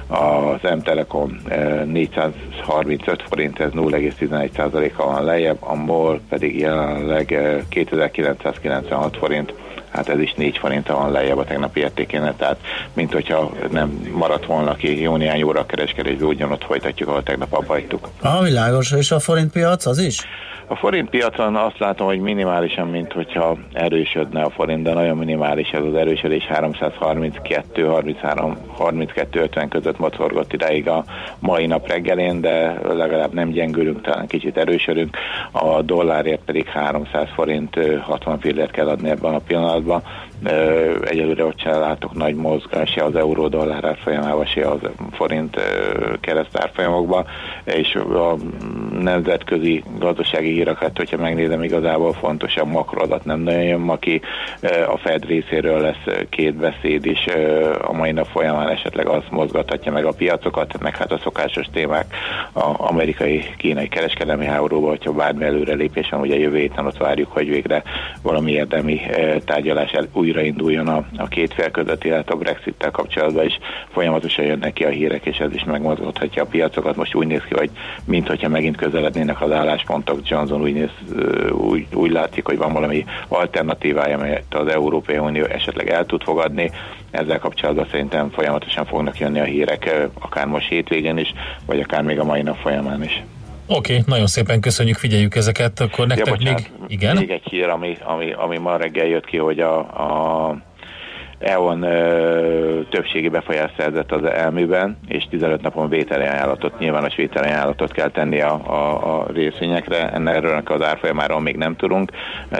[0.08, 1.36] az M-Telekom
[1.84, 9.54] 435 forint, ez 0,11%-a van lejjebb, a MOL pedig jelenleg 2996 forint,
[9.96, 12.58] hát ez is 4 forint van lejjebb a tegnapi értékén, tehát
[12.92, 17.72] mint hogyha nem maradt volna ki jó néhány óra kereskedésből, ugyanott folytatjuk, ahol tegnap abba
[17.72, 18.08] hagytuk.
[18.22, 20.24] A világos, és a forint piac az is?
[20.68, 25.70] A forint piacon azt látom, hogy minimálisan, mint hogyha erősödne a forint, de nagyon minimális
[25.70, 31.04] ez az erősödés, 332, 33, 32, 50 között mozorgott ideig a
[31.38, 35.16] mai nap reggelén, de legalább nem gyengülünk, talán kicsit erősödünk.
[35.52, 39.85] A dollárért pedig 300 forint 60 fillért kell adni ebben a pillanatban.
[39.86, 40.02] 吧。
[41.04, 44.78] Egyelőre ott sem látok nagy mozgás, se az euró dollár árfolyamában, se az
[45.12, 45.60] forint
[46.20, 47.26] kereszt árfolyamokban,
[47.64, 48.36] és a
[49.00, 53.98] nemzetközi gazdasági híreket, hogyha megnézem, igazából fontos a makroadat nem nagyon jön ma.
[54.88, 57.24] A Fed részéről lesz két beszéd is
[57.82, 62.14] a mai nap folyamán esetleg az mozgathatja meg a piacokat, meg hát a szokásos témák
[62.52, 67.82] a amerikai-kínai kereskedelmi háborúban, hogyha bármi előrelépés van, ugye jövő héten ott várjuk, hogy végre
[68.22, 69.00] valami érdemi
[69.44, 73.58] tárgyalás el, újrainduljon a, a két fél között, illetve a Brexit-tel kapcsolatban is
[73.88, 76.96] folyamatosan jönnek ki a hírek, és ez is megmozgathatja a piacokat.
[76.96, 77.70] Most úgy néz ki, hogy
[78.04, 80.90] mintha megint közelednének az álláspontok, Johnson úgy, néz,
[81.50, 86.70] úgy, úgy látszik, hogy van valami alternatívája, amelyet az Európai Unió esetleg el tud fogadni.
[87.10, 91.34] Ezzel kapcsolatban szerintem folyamatosan fognak jönni a hírek, akár most hétvégén is,
[91.66, 93.22] vagy akár még a mai nap folyamán is.
[93.66, 96.90] Oké, okay, nagyon szépen köszönjük, figyeljük ezeket, akkor nektek ja, bocsánat, még...
[96.90, 97.16] Igen?
[97.16, 100.56] Még egy hír, ami, ami, ami ma reggel jött ki, hogy a, a
[101.38, 107.92] EON ö, többségi befolyás szerzett az elműben, és 15 napon vételi ajánlatot, nyilvános vételi ajánlatot
[107.92, 110.12] kell tenni a, a, a részvényekre.
[110.12, 112.10] Ennek az árfolyamáról még nem tudunk,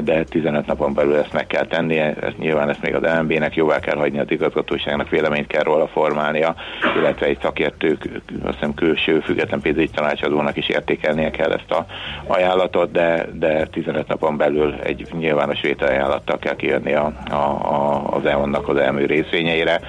[0.05, 3.79] de 15 napon belül ezt meg kell tennie, ezt nyilván ezt még az LMB-nek jóvá
[3.79, 6.55] kell hagyni az igazgatóságnak, véleményt kell róla formálnia,
[6.97, 8.09] illetve egy szakértők,
[8.43, 11.87] azt hiszem külső független pénzügyi tanácsadónak is értékelnie kell ezt a
[12.27, 18.27] ajánlatot, de, de 15 napon belül egy nyilvános ajánlattal kell kijönni a, a, a, az
[18.27, 19.81] EON-nak elmű részvényeire.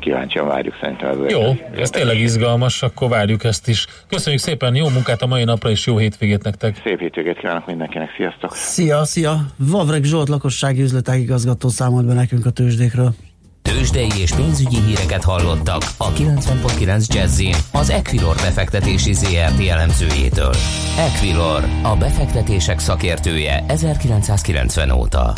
[0.00, 1.24] Kíváncsian várjuk szerintem.
[1.24, 1.42] Ez jó,
[1.76, 3.86] ez tényleg izgalmas, akkor várjuk ezt is.
[4.08, 6.80] Köszönjük szépen, jó munkát a mai napra, és jó hétvégét nektek.
[6.84, 8.54] Szép hétvégét kívánok mindenkinek, sziasztok!
[8.54, 9.36] Szia, szia!
[9.56, 13.14] Vavreg Zsolt lakossági üzletek igazgató számolt be nekünk a tőzsdékről.
[13.62, 20.54] Tőzsdei és pénzügyi híreket hallottak a 90.9 jazz az Equilor befektetési ZRT elemzőjétől.
[20.98, 25.32] Equilor, a befektetések szakértője 1990 óta.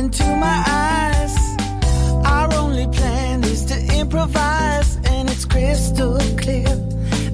[0.00, 1.34] into my eyes.
[2.24, 6.72] Our only plan is to improvise, and it's crystal clear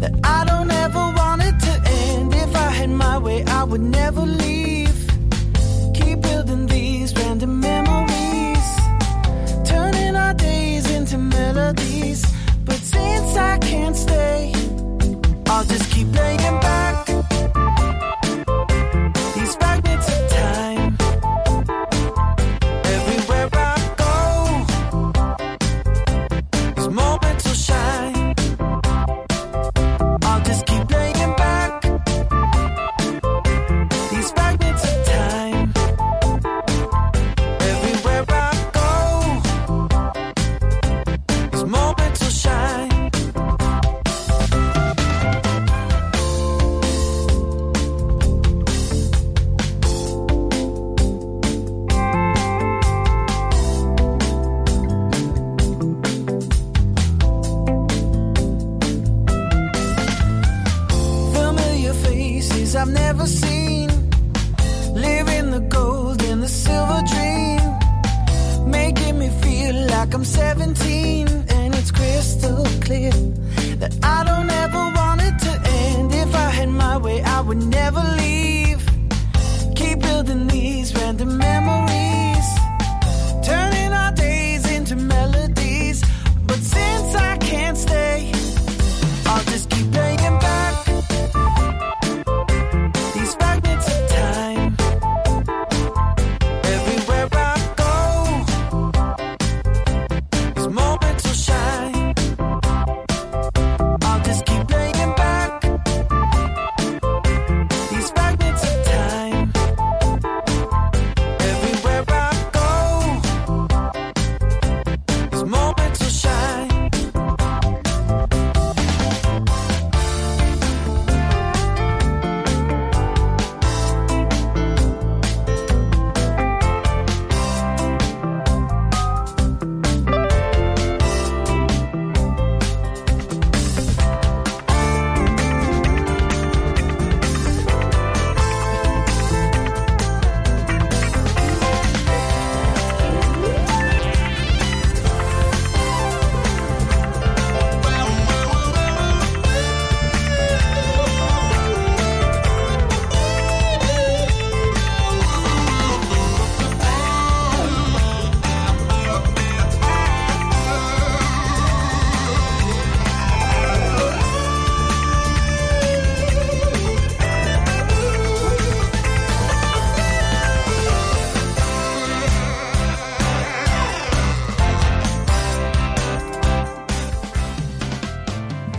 [0.02, 1.74] that I don't ever want it to
[2.09, 2.35] end.
[2.35, 4.96] If I had my way, I would never leave.
[5.94, 8.68] Keep building these random memories,
[9.72, 12.20] turning our days into melodies.
[12.64, 14.52] But since I can't stay,
[15.46, 17.06] I'll just keep playing back.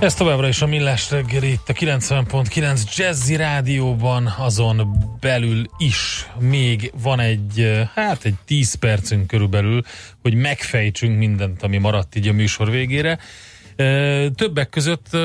[0.07, 6.93] Ez továbbra is a Millás reggeli itt a 90.9 Jazzy Rádióban, azon belül is még
[7.01, 9.81] van egy, hát egy 10 percünk körülbelül,
[10.21, 13.19] hogy megfejtsünk mindent, ami maradt így a műsor végére.
[14.35, 15.17] Többek között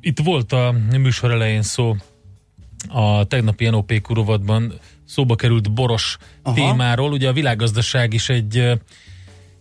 [0.00, 1.96] itt volt a műsor elején szó
[2.88, 4.72] a tegnapi NOP kurovatban
[5.04, 6.54] szóba került boros Aha.
[6.54, 7.12] témáról.
[7.12, 8.80] Ugye a világgazdaság is egy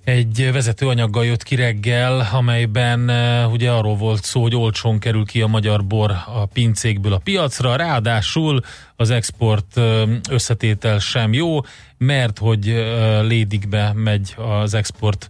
[0.10, 5.41] egy vezetőanyaggal jött ki reggel, amelyben uh, ugye arról volt szó, hogy olcsón kerül ki
[5.41, 8.62] a magyar bor a pincékből a piacra, ráadásul
[8.95, 11.60] az export uh, összetétel sem jó,
[11.98, 15.30] mert hogy uh, lédikbe megy az export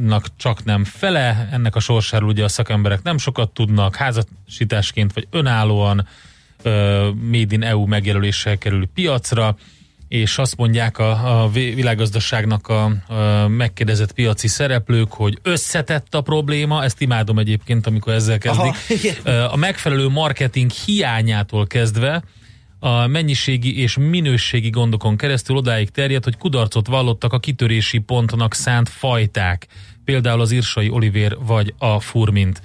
[0.00, 5.26] nak csak nem fele, ennek a sorsáról ugye a szakemberek nem sokat tudnak, házasításként vagy
[5.30, 6.06] önállóan
[7.30, 9.56] Made in EU megjelöléssel kerül piacra,
[10.14, 16.84] és azt mondják a, a világgazdaságnak a, a megkérdezett piaci szereplők, hogy összetett a probléma,
[16.84, 18.74] ezt imádom egyébként, amikor ezzel kezdik.
[19.24, 22.22] Aha, a megfelelő marketing hiányától kezdve
[22.78, 28.88] a mennyiségi és minőségi gondokon keresztül odáig terjed, hogy kudarcot vallottak a kitörési pontnak szánt
[28.88, 29.66] fajták,
[30.04, 32.62] például az Irsai Olivér vagy a Furmint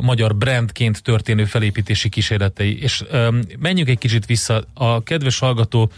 [0.00, 2.82] magyar brandként történő felépítési kísérletei.
[2.82, 3.04] És
[3.58, 4.64] menjünk egy kicsit vissza.
[4.74, 5.90] A kedves hallgató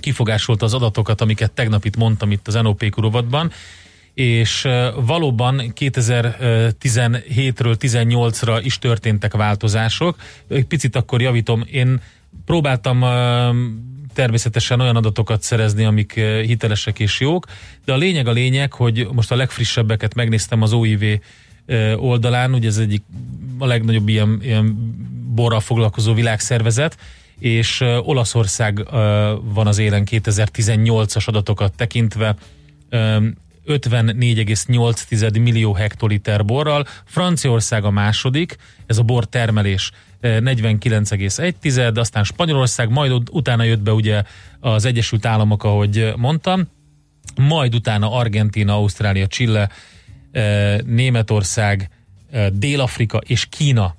[0.00, 3.52] kifogásolta az adatokat, amiket tegnap itt mondtam itt az NOP kurovatban,
[4.14, 4.68] és
[5.06, 10.16] valóban 2017-ről 18-ra is történtek változások.
[10.68, 12.00] Picit akkor javítom, én
[12.44, 13.04] próbáltam
[14.14, 17.46] természetesen olyan adatokat szerezni, amik hitelesek és jók,
[17.84, 21.20] de a lényeg a lényeg, hogy most a legfrissebbeket megnéztem az OIV
[21.96, 23.02] oldalán, ugye ez egyik
[23.58, 24.94] a legnagyobb ilyen, ilyen
[25.34, 26.96] borral foglalkozó világszervezet,
[27.38, 28.84] és Olaszország
[29.42, 32.36] van az élen 2018-as adatokat tekintve,
[32.90, 38.56] 54,8 millió hektoliter borral, Franciaország a második,
[38.86, 39.90] ez a bor termelés
[40.22, 44.22] 49,1, aztán Spanyolország, majd utána jött be ugye
[44.60, 46.68] az Egyesült Államok, ahogy mondtam,
[47.36, 49.70] majd utána Argentina, Ausztrália, Chile,
[50.84, 51.90] Németország,
[52.52, 53.94] Dél-Afrika és Kína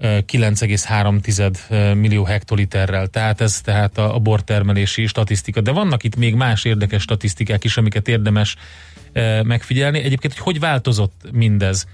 [0.00, 3.06] 9,3 millió hektoliterrel.
[3.06, 5.60] Tehát ez tehát a, a bortermelési statisztika.
[5.60, 8.56] De vannak itt még más érdekes statisztikák is, amiket érdemes
[9.42, 9.98] megfigyelni.
[9.98, 11.86] Egyébként, hogy hogy változott mindez?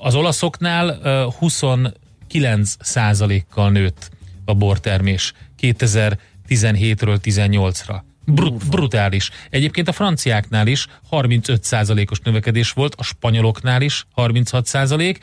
[0.00, 4.10] Az olaszoknál e, 29 százalékkal nőtt
[4.44, 8.00] a bortermés 2017-ről 18-ra.
[8.26, 9.30] Brut, brutális.
[9.50, 15.16] Egyébként a franciáknál is 35%-os növekedés volt, a spanyoloknál is 36%,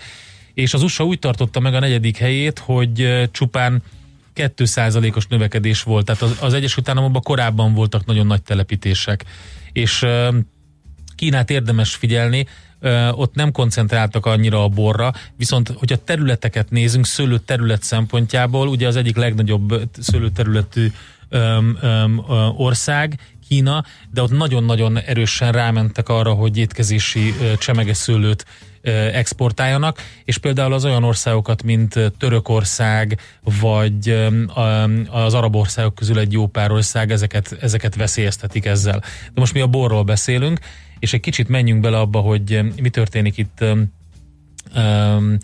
[0.54, 3.84] és az USA úgy tartotta meg a negyedik helyét, hogy csupán
[4.36, 6.06] 2%-os növekedés volt.
[6.06, 9.26] Tehát az, az Egyesült Államokban korábban voltak nagyon nagy telepítések.
[9.72, 10.06] És
[11.16, 12.48] Kínát érdemes figyelni,
[13.12, 18.96] ott nem koncentráltak annyira a borra, viszont hogyha területeket nézünk, szőlő terület szempontjából, ugye az
[18.96, 20.92] egyik legnagyobb szőlőterületű
[21.30, 22.24] öm, öm,
[22.58, 28.46] ország, Kína, de ott nagyon-nagyon erősen rámentek arra, hogy étkezési csemegeszőlőt
[29.14, 33.20] exportáljanak, és például az olyan országokat, mint Törökország,
[33.62, 34.30] vagy
[35.10, 39.00] az arab országok közül egy jó pár ország, ezeket, ezeket veszélyeztetik ezzel.
[39.34, 40.60] De most mi a borról beszélünk,
[41.00, 43.64] és egy kicsit menjünk bele abba, hogy mi történik itt
[44.76, 45.38] um,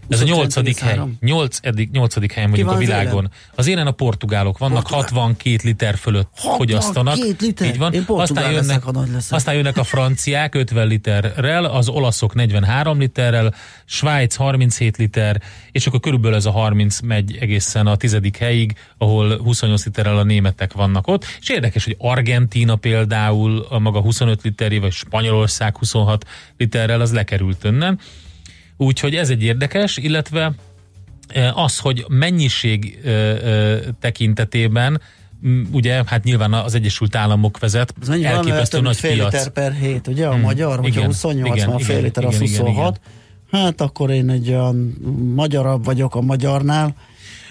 [0.09, 0.99] Ez a nyolcadik hely.
[1.19, 3.31] Nyolc, eddig, nyolcadik helyen vagyunk a világon.
[3.55, 5.01] Az élen a portugálok vannak, Portugál.
[5.01, 7.39] 62 liter fölött 62 fogyasztanak.
[7.39, 7.67] liter?
[7.67, 7.93] Így van.
[8.07, 13.53] aztán jönnek, leszek, aztán jönnek a franciák 50 literrel, az olaszok 43 literrel,
[13.85, 15.41] Svájc 37 liter,
[15.71, 20.23] és akkor körülbelül ez a 30 megy egészen a tizedik helyig, ahol 28 literrel a
[20.23, 21.25] németek vannak ott.
[21.39, 26.25] És érdekes, hogy Argentína például a maga 25 literé, vagy Spanyolország 26
[26.57, 27.99] literrel, az lekerült önnen.
[28.77, 30.53] Úgyhogy ez egy érdekes, illetve
[31.27, 35.01] e, az, hogy mennyiség e, e, tekintetében
[35.71, 39.31] ugye, hát nyilván az Egyesült Államok vezet, Ez elképesztő nagy fél piac.
[39.31, 40.41] liter per hét, ugye, a hmm.
[40.41, 42.69] magyar, hogyha igen, 28 igen, van, fél igen, liter, az igen, 26.
[42.69, 43.11] Igen,
[43.49, 43.61] igen.
[43.61, 44.95] Hát akkor én egy olyan
[45.35, 46.95] magyarabb vagyok a magyarnál,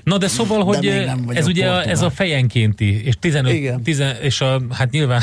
[0.05, 4.41] Na de szóval, hogy de ez ugye a, ez a fejenkénti, és 15, 10, és
[4.41, 5.23] a, hát nyilván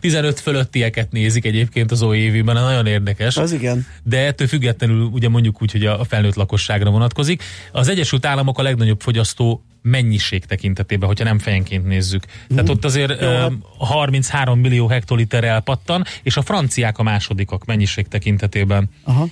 [0.00, 3.36] 15 fölöttieket nézik egyébként az OEV-ben, nagyon érdekes.
[3.36, 3.86] Az igen.
[4.02, 7.42] De ettől függetlenül ugye mondjuk úgy, hogy a felnőtt lakosságra vonatkozik.
[7.72, 12.24] Az Egyesült Államok a legnagyobb fogyasztó mennyiség tekintetében, hogyha nem fejenként nézzük.
[12.26, 12.56] Mm.
[12.56, 18.08] Tehát ott azért Jó, hát- 33 millió hektoliter elpattan, és a franciák a másodikak mennyiség
[18.08, 18.88] tekintetében.
[19.02, 19.28] Aha.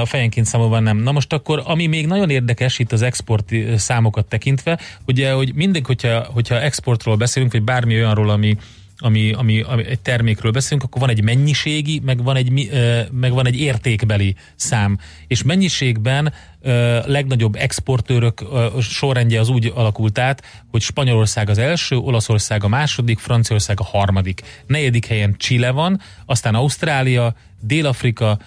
[0.00, 0.96] A fejenként számolva nem.
[0.96, 5.86] Na most akkor, ami még nagyon érdekes itt az export számokat tekintve, ugye, hogy mindig,
[5.86, 8.56] hogyha, hogyha exportról beszélünk, vagy bármi olyanról, ami,
[8.98, 12.70] ami, ami, ami egy termékről beszélünk, akkor van egy mennyiségi, meg van egy,
[13.10, 14.98] meg van egy értékbeli szám.
[15.26, 16.32] És mennyiségben
[17.06, 18.44] legnagyobb exportőrök
[18.80, 24.42] sorrendje az úgy alakult át, hogy Spanyolország az első, Olaszország a második, Franciaország a harmadik.
[24.66, 28.38] Negyedik helyen Chile van, aztán Ausztrália, Dél-Afrika,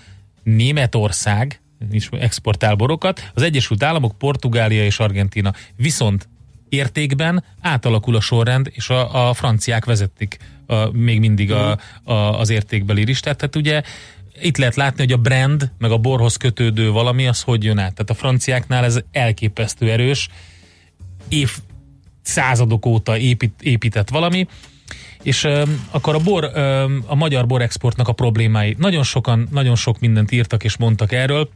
[0.43, 5.53] Németország is exportál borokat, az Egyesült Államok, Portugália és Argentina.
[5.75, 6.29] Viszont
[6.71, 12.49] értékben átalakul a sorrend, és a, a franciák vezetik a, még mindig a, a, az
[12.49, 13.37] értékbeli listát.
[13.37, 13.81] Tehát ugye
[14.41, 17.93] itt lehet látni, hogy a brand, meg a borhoz kötődő valami, az hogy jön át.
[17.93, 20.29] Tehát a franciáknál ez elképesztő erős,
[21.27, 21.57] év
[22.21, 24.47] századok óta épít, épített valami,
[25.23, 28.75] és um, akkor a bor, um, a magyar borexportnak a problémái.
[28.77, 31.49] Nagyon sokan, nagyon sok mindent írtak és mondtak erről.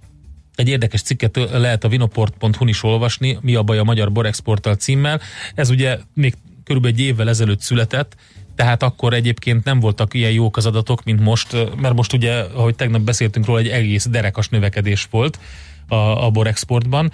[0.55, 5.21] Egy érdekes cikket lehet a vinoport.hu-n is olvasni, mi a baj a magyar borexporttal címmel.
[5.55, 6.33] Ez ugye még
[6.63, 8.15] körülbelül egy évvel ezelőtt született,
[8.55, 12.75] tehát akkor egyébként nem voltak ilyen jók az adatok, mint most, mert most ugye, ahogy
[12.75, 15.39] tegnap beszéltünk róla, egy egész derekas növekedés volt
[15.87, 17.05] a, a borexportban.
[17.05, 17.13] Ehm,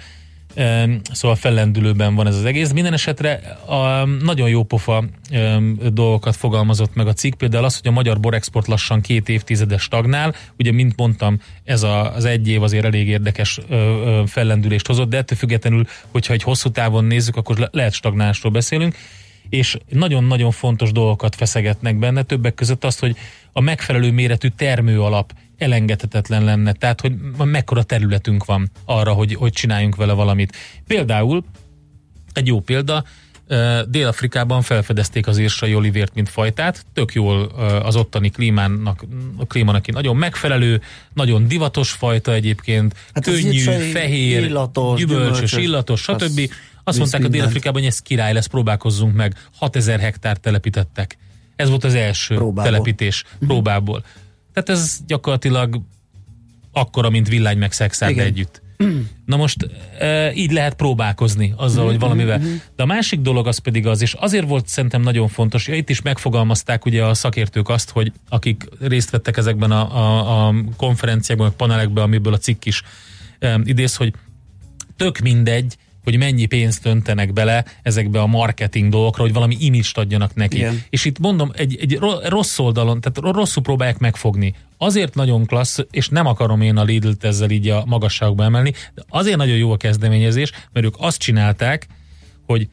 [1.12, 2.72] Szóval fellendülőben van ez az egész.
[2.72, 3.32] Minden esetre
[3.66, 5.04] a, nagyon jó pofa
[5.92, 10.34] dolgokat fogalmazott meg a cikk, például az, hogy a magyar borexport lassan két évtizedes stagnál.
[10.58, 13.60] Ugye, mint mondtam, ez az egy év azért elég érdekes
[14.26, 18.96] fellendülést hozott, de ettől függetlenül, hogyha egy hosszú távon nézzük, akkor le, lehet stagnálásról beszélünk
[19.48, 23.16] és nagyon-nagyon fontos dolgokat feszegetnek benne, többek között azt, hogy
[23.52, 25.32] a megfelelő méretű termő alap
[25.62, 30.56] elengedhetetlen lenne, tehát hogy mekkora területünk van arra, hogy, hogy csináljunk vele valamit.
[30.86, 31.44] Például,
[32.32, 33.04] egy jó példa,
[33.88, 37.42] Dél-Afrikában felfedezték az írsai olivért, mint fajtát, tök jól
[37.84, 39.04] az ottani klímának,
[39.36, 40.82] a klímának nagyon megfelelő,
[41.14, 43.60] nagyon divatos fajta egyébként, Hát az könnyű,
[43.92, 46.50] fehér, illatos, gyümölcsös, gyümölcsös, illatos, az stb.
[46.84, 47.28] Azt visz mondták a.
[47.28, 49.34] Dél-Afrikában, hogy ez király lesz, próbálkozzunk meg.
[49.56, 51.16] 6000 hektár telepítettek.
[51.56, 52.70] Ez volt az első Próbából.
[52.70, 54.04] telepítés próbából.
[54.52, 55.80] Tehát ez gyakorlatilag
[56.72, 58.62] akkora, mint villány meg szexárd együtt.
[59.26, 62.38] Na most e, így lehet próbálkozni azzal, hogy valamivel.
[62.76, 65.88] De a másik dolog az pedig az, és azért volt szerintem nagyon fontos, ja, itt
[65.88, 71.46] is megfogalmazták ugye a szakértők azt, hogy akik részt vettek ezekben a, a, a konferenciákban,
[71.46, 72.82] a panelekben, amiből a cikk is
[73.38, 74.14] e, idéz, hogy
[74.96, 80.34] tök mindegy, hogy mennyi pénzt öntenek bele ezekbe a marketing dolgokra, hogy valami imist adjanak
[80.34, 80.56] neki.
[80.56, 80.82] Igen.
[80.90, 84.54] És itt mondom, egy, egy ro- rossz oldalon, tehát rosszul próbálják megfogni.
[84.78, 89.02] Azért nagyon klassz, és nem akarom én a Lidl-t ezzel így a magasságba emelni, de
[89.08, 91.86] azért nagyon jó a kezdeményezés, mert ők azt csinálták,
[92.46, 92.68] hogy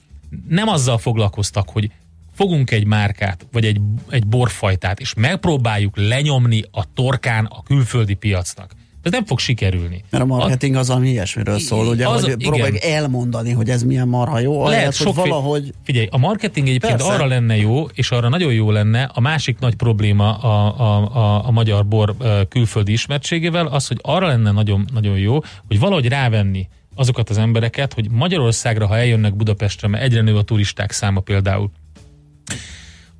[0.47, 1.91] nem azzal foglalkoztak, hogy
[2.33, 8.71] fogunk egy márkát, vagy egy, egy borfajtát, és megpróbáljuk lenyomni a torkán a külföldi piacnak.
[9.01, 10.03] Ez nem fog sikerülni.
[10.09, 14.07] Mert a marketing az, ami ilyesmiről szól, ugye, Az- hogy próbáljuk elmondani, hogy ez milyen
[14.07, 17.13] marha jó, Lehet lehet, hogy valahogy Figyelj, a marketing egyébként Persze.
[17.13, 21.47] arra lenne jó, és arra nagyon jó lenne, a másik nagy probléma a, a, a,
[21.47, 22.15] a magyar bor
[22.49, 27.93] külföldi ismertségével, az, hogy arra lenne nagyon, nagyon jó, hogy valahogy rávenni azokat az embereket,
[27.93, 31.71] hogy Magyarországra, ha eljönnek Budapestre, mert egyre nő a turisták száma például,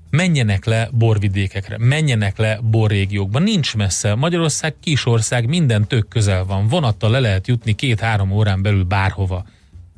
[0.10, 3.40] menjenek le borvidékekre, menjenek le borrégiókba.
[3.40, 4.16] Nincs messze.
[4.16, 6.68] Magyarország kisország, minden tök közel van.
[6.68, 9.46] Vonattal le lehet jutni két-három órán belül bárhova.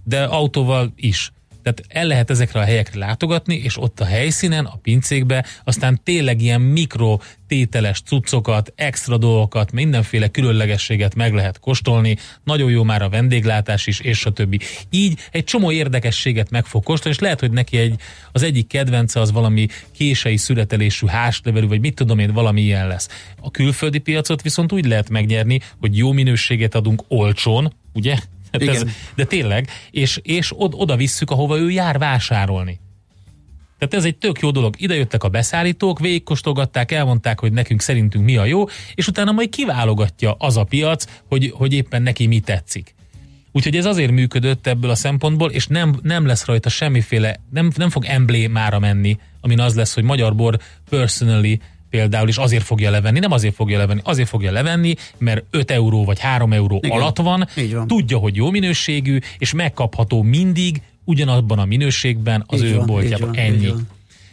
[0.03, 1.31] De autóval is.
[1.63, 6.41] Tehát el lehet ezekre a helyekre látogatni, és ott a helyszínen, a pincékbe, aztán tényleg
[6.41, 13.09] ilyen mikro tételes cuccokat, extra dolgokat, mindenféle különlegességet meg lehet kóstolni, nagyon jó már a
[13.09, 14.59] vendéglátás is, és a többi.
[14.89, 17.99] Így egy csomó érdekességet meg fog kóstolni, és lehet, hogy neki egy,
[18.31, 23.07] az egyik kedvence az valami kései születelésű háslevelű, vagy mit tudom én, valami ilyen lesz.
[23.41, 28.17] A külföldi piacot viszont úgy lehet megnyerni, hogy jó minőséget adunk olcsón, ugye?
[28.51, 28.93] Hát ez, Igen.
[29.15, 32.79] de tényleg, és, és od, oda visszük, ahova ő jár vásárolni.
[33.77, 34.73] Tehát ez egy tök jó dolog.
[34.77, 38.63] Ide jöttek a beszállítók, végigkóstolgatták, elmondták, hogy nekünk szerintünk mi a jó,
[38.95, 42.95] és utána majd kiválogatja az a piac, hogy, hogy éppen neki mi tetszik.
[43.51, 47.89] Úgyhogy ez azért működött ebből a szempontból, és nem, nem lesz rajta semmiféle, nem, nem
[47.89, 51.59] fog emblémára menni, amin az lesz, hogy magyar bor personally
[51.91, 56.05] például is azért fogja levenni, nem azért fogja levenni, azért fogja levenni, mert 5 euró
[56.05, 56.97] vagy 3 euró Igen.
[56.97, 57.87] alatt van, Így van.
[57.87, 63.35] tudja, hogy jó minőségű, és megkapható mindig ugyanabban a minőségben az Így ő van, boltjában.
[63.35, 63.67] Ennyi.
[63.67, 63.87] van.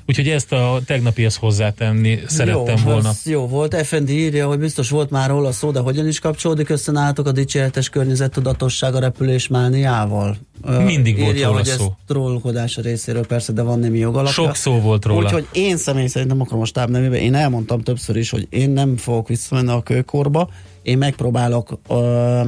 [0.08, 3.10] Úgyhogy ezt a tegnapihez hozzátenni szerettem jó, volna.
[3.24, 3.86] Jó volt.
[3.86, 7.32] FND írja, hogy biztos volt már róla szó, de hogyan is kapcsolódik össze nálatok a
[7.32, 10.36] dicséretes környezettudatosság a repülés mániával?
[10.64, 11.84] Ö, Mindig volt írja, róla hogy szó.
[11.84, 14.32] ez trollkodás a részéről persze, de van némi jogalapja.
[14.32, 15.24] Sok szó volt róla.
[15.24, 18.70] Úgyhogy én személy szerint nem akarom a stáb nevében, én elmondtam többször is, hogy én
[18.70, 20.48] nem fogok visszamenni a kőkorba,
[20.82, 22.42] én megpróbálok ö,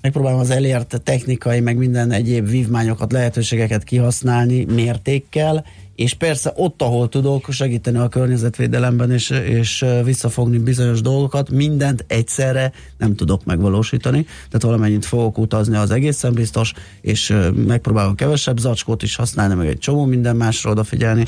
[0.00, 5.64] megpróbálom az elért technikai, meg minden egyéb vívmányokat, lehetőségeket kihasználni mértékkel,
[5.94, 12.72] és persze ott, ahol tudok segíteni a környezetvédelemben, és, és visszafogni bizonyos dolgokat, mindent egyszerre
[12.98, 19.16] nem tudok megvalósítani, tehát valamennyit fogok utazni az egészen biztos, és megpróbálok kevesebb zacskót is
[19.16, 21.26] használni, meg egy csomó minden másra odafigyelni,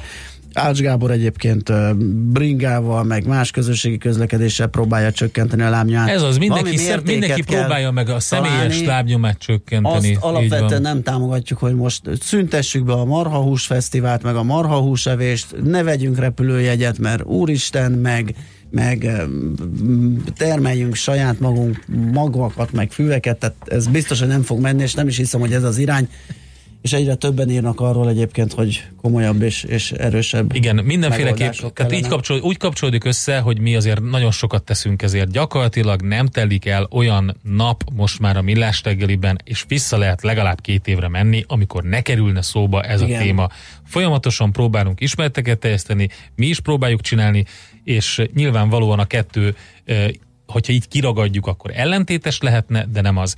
[0.57, 1.73] Ács Gábor egyébként
[2.33, 6.09] bringával, meg más közösségi közlekedéssel próbálja csökkenteni a lábnyomát.
[6.09, 8.87] Ez az, mindenki, szem, mindenki próbálja meg a személyes találni.
[8.87, 10.15] lábnyomát csökkenteni.
[10.15, 15.83] Azt alapvetően nem támogatjuk, hogy most szüntessük be a marhahús fesztivált, meg a marhahúsevést, ne
[15.83, 18.35] vegyünk repülőjegyet, mert úristen, meg
[18.71, 19.11] meg
[20.37, 25.09] termeljünk saját magunk magvakat, meg füveket, tehát ez biztos, hogy nem fog menni, és nem
[25.09, 26.09] is hiszem, hogy ez az irány,
[26.87, 32.07] és egyre többen írnak arról egyébként, hogy komolyabb és, és erősebb Igen, mindenféleképp, tehát így
[32.07, 35.30] kapcsol, úgy kapcsolódik össze, hogy mi azért nagyon sokat teszünk ezért.
[35.30, 40.61] Gyakorlatilag nem telik el olyan nap most már a millás reggeliben, és vissza lehet legalább
[40.61, 43.20] két évre menni, amikor ne kerülne szóba ez Igen.
[43.20, 43.49] a téma.
[43.84, 47.45] Folyamatosan próbálunk ismerteket teljeszteni, mi is próbáljuk csinálni,
[47.84, 50.09] és nyilvánvalóan a kettő eh,
[50.47, 53.34] hogyha így kiragadjuk, akkor ellentétes lehetne, de nem az.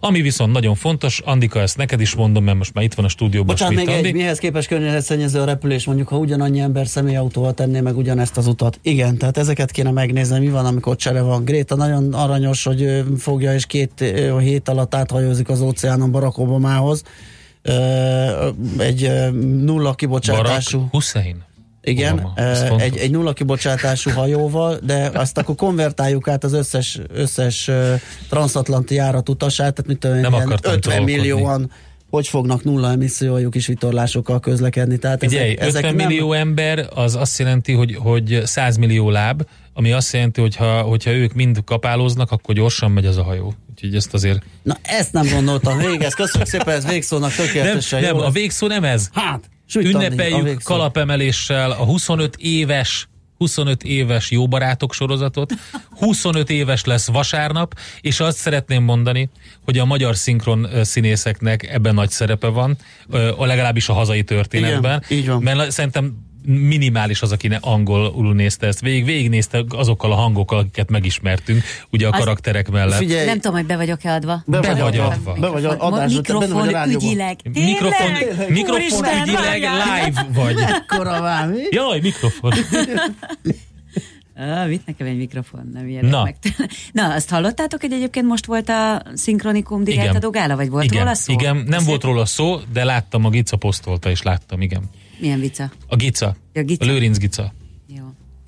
[0.00, 3.08] Ami viszont nagyon fontos, Andika, ezt neked is mondom, mert most már itt van a
[3.08, 4.08] stúdióban Bocsánat, még Andi.
[4.08, 8.46] egy, mihez képest környezetszennyező a repülés, mondjuk, ha ugyanannyi ember személyautóval tenné meg ugyanezt az
[8.46, 8.78] utat.
[8.82, 11.44] Igen, tehát ezeket kéne megnézni, mi van, amikor csere van.
[11.44, 14.04] Gréta nagyon aranyos, hogy fogja és két
[14.40, 17.02] hét alatt áthajózik az óceánon Barack Obamához.
[18.78, 20.76] Egy nulla kibocsátású...
[20.76, 21.48] Barack Hussein.
[21.82, 27.00] Igen, Obama, eh, egy, egy nulla kibocsátású hajóval, de azt akkor konvertáljuk át az összes,
[27.12, 31.16] összes eh, transatlanti járat utasát, tehát mit tudom, Nem ilyen akartam 50 trollkodni.
[31.16, 31.70] millióan
[32.10, 34.98] hogy fognak nulla emissziójú kis vitorlásokkal közlekedni.
[34.98, 39.10] Tehát Figyelj, ezek, ezek 50 nem, millió ember, az azt jelenti, hogy, hogy 100 millió
[39.10, 39.42] láb,
[39.74, 43.54] ami azt jelenti, hogy ha, hogyha ők mind kapálóznak, akkor gyorsan megy az a hajó.
[43.70, 44.42] Úgyhogy ezt azért...
[44.62, 48.22] Na ezt nem gondoltam végig, ezt köszönjük szépen, ez végszónak Nem, tökéletesen nem jó.
[48.22, 49.08] a végszó nem ez.
[49.12, 55.52] Hát, Sütandi a Ünnepeljük kalapemeléssel a 25 éves 25 éves jó barátok sorozatot,
[55.90, 59.30] 25 éves lesz vasárnap, és azt szeretném mondani,
[59.64, 62.76] hogy a magyar szinkron színészeknek ebben nagy szerepe van,
[63.38, 65.02] legalábbis a hazai történetben.
[65.08, 65.42] Igen, így van.
[65.42, 70.90] Mert szerintem minimális az, aki ne angolul nézte ezt végig, végignézte azokkal a hangokkal, akiket
[70.90, 72.98] megismertünk, ugye a Az- karakterek mellett.
[72.98, 74.42] Figyelj, Nem tudom, hogy be vagyok-e adva.
[74.46, 75.08] Be vagy adva.
[75.08, 75.40] Mikrofon.
[75.40, 77.36] Be vagy adásba, te benne vagy a Mikrofon ügyileg.
[77.52, 78.50] Mikrofon, Tényleg?
[78.50, 80.04] mikrofon ügyileg várjál.
[80.04, 80.56] live vagy.
[80.58, 81.62] Ekkora már, mi?
[81.70, 82.52] Jaj, mikrofon.
[84.36, 86.22] Ah, vitt nekem egy mikrofon, nem ijedek Na.
[86.22, 86.36] meg.
[86.92, 89.94] Na, azt hallottátok, hogy egyébként most volt a szinkronikum Igen.
[89.98, 91.32] digáltadó gála, vagy volt igen, róla szó?
[91.32, 94.82] Igen, nem Beszélt- volt róla szó, de láttam, a Gica posztolta, és láttam, igen.
[95.20, 95.70] Milyen vicca?
[95.88, 96.36] A Gica.
[96.52, 96.84] Ja, Gica.
[96.84, 97.52] A Lőrinc Gica.
[97.86, 98.04] Jó.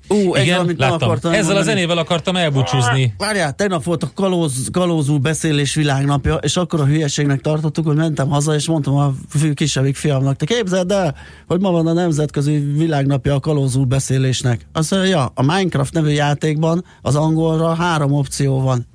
[0.07, 0.95] Ú, egy igen, valamit láttam.
[1.01, 1.65] akartam Ezzel a mondani.
[1.75, 3.13] zenével akartam elbúcsúzni.
[3.17, 8.29] Várjál, tegnap volt a kalóz, kalózú beszélés világnapja, és akkor a hülyeségnek tartottuk, hogy mentem
[8.29, 9.13] haza, és mondtam a
[9.53, 11.15] kisebbik fiamnak, te képzeld el,
[11.47, 14.65] hogy ma van a nemzetközi világnapja a kalózú beszélésnek.
[14.71, 18.85] Azt mondja, ja, a Minecraft nevű játékban az angolra három opció van.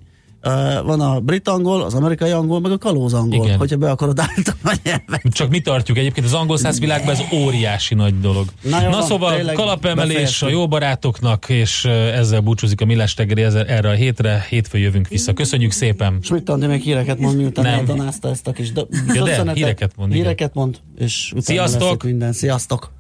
[0.45, 0.53] Uh,
[0.85, 3.59] van a brit angol, az amerikai angol, meg a kalóz angol, Igen.
[3.59, 5.23] hogyha be akarod állítani a nyelvet.
[5.31, 8.47] Csak mi tartjuk egyébként az angol száz világban, ez óriási nagy dolog.
[8.63, 10.49] Na jó Na szóval kalapemelés befejeztük.
[10.49, 14.47] a jó barátoknak, és ezzel búcsúzik a Millás ezzel- erre a hétre.
[14.49, 15.33] Hétfő jövünk vissza.
[15.33, 16.19] Köszönjük szépen!
[16.23, 17.75] Schmidt Andi még híreket mond, miután Nem.
[17.75, 19.57] eldanázta ezt a kis do- de, döszenetet.
[19.57, 20.13] híreket mond.
[20.13, 22.03] Híreket mond, és utána Sziasztok!
[22.03, 22.33] minden.
[22.33, 22.91] Sziasztok!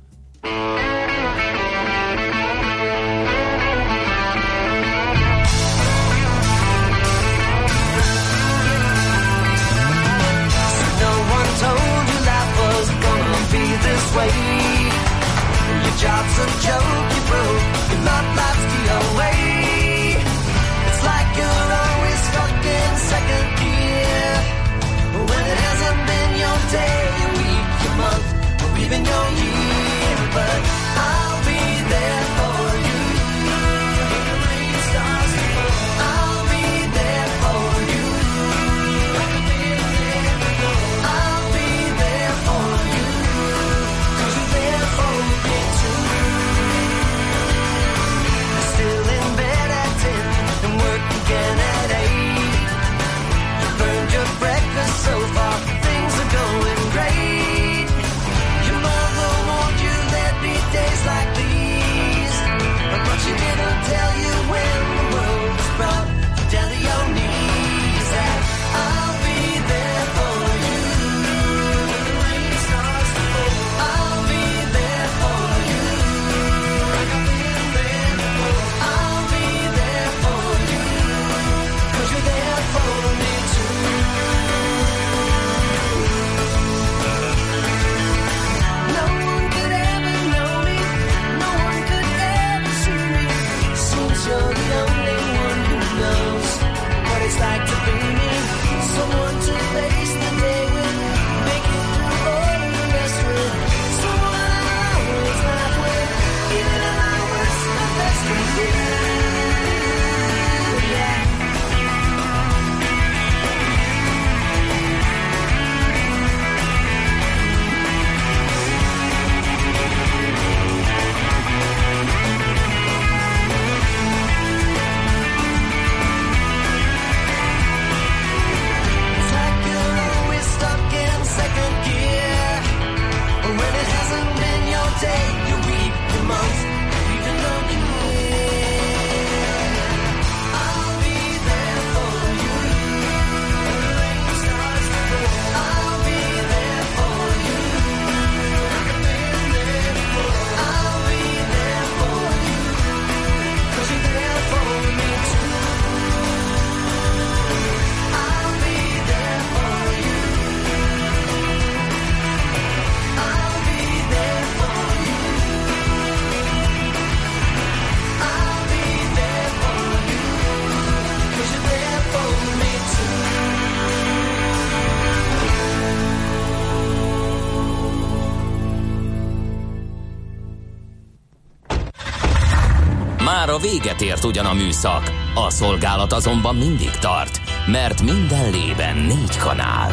[183.60, 189.90] Véget ért ugyan a műszak, a szolgálat azonban mindig tart, mert minden lében négy kanál.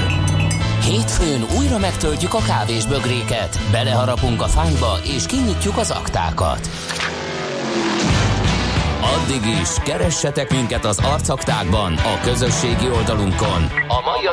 [0.84, 6.70] Hétfőn újra megtöltjük a kávés bögréket, beleharapunk a fányba és kinyitjuk az aktákat.
[9.02, 13.70] Addig is, keressetek minket az arcaktákban, a közösségi oldalunkon.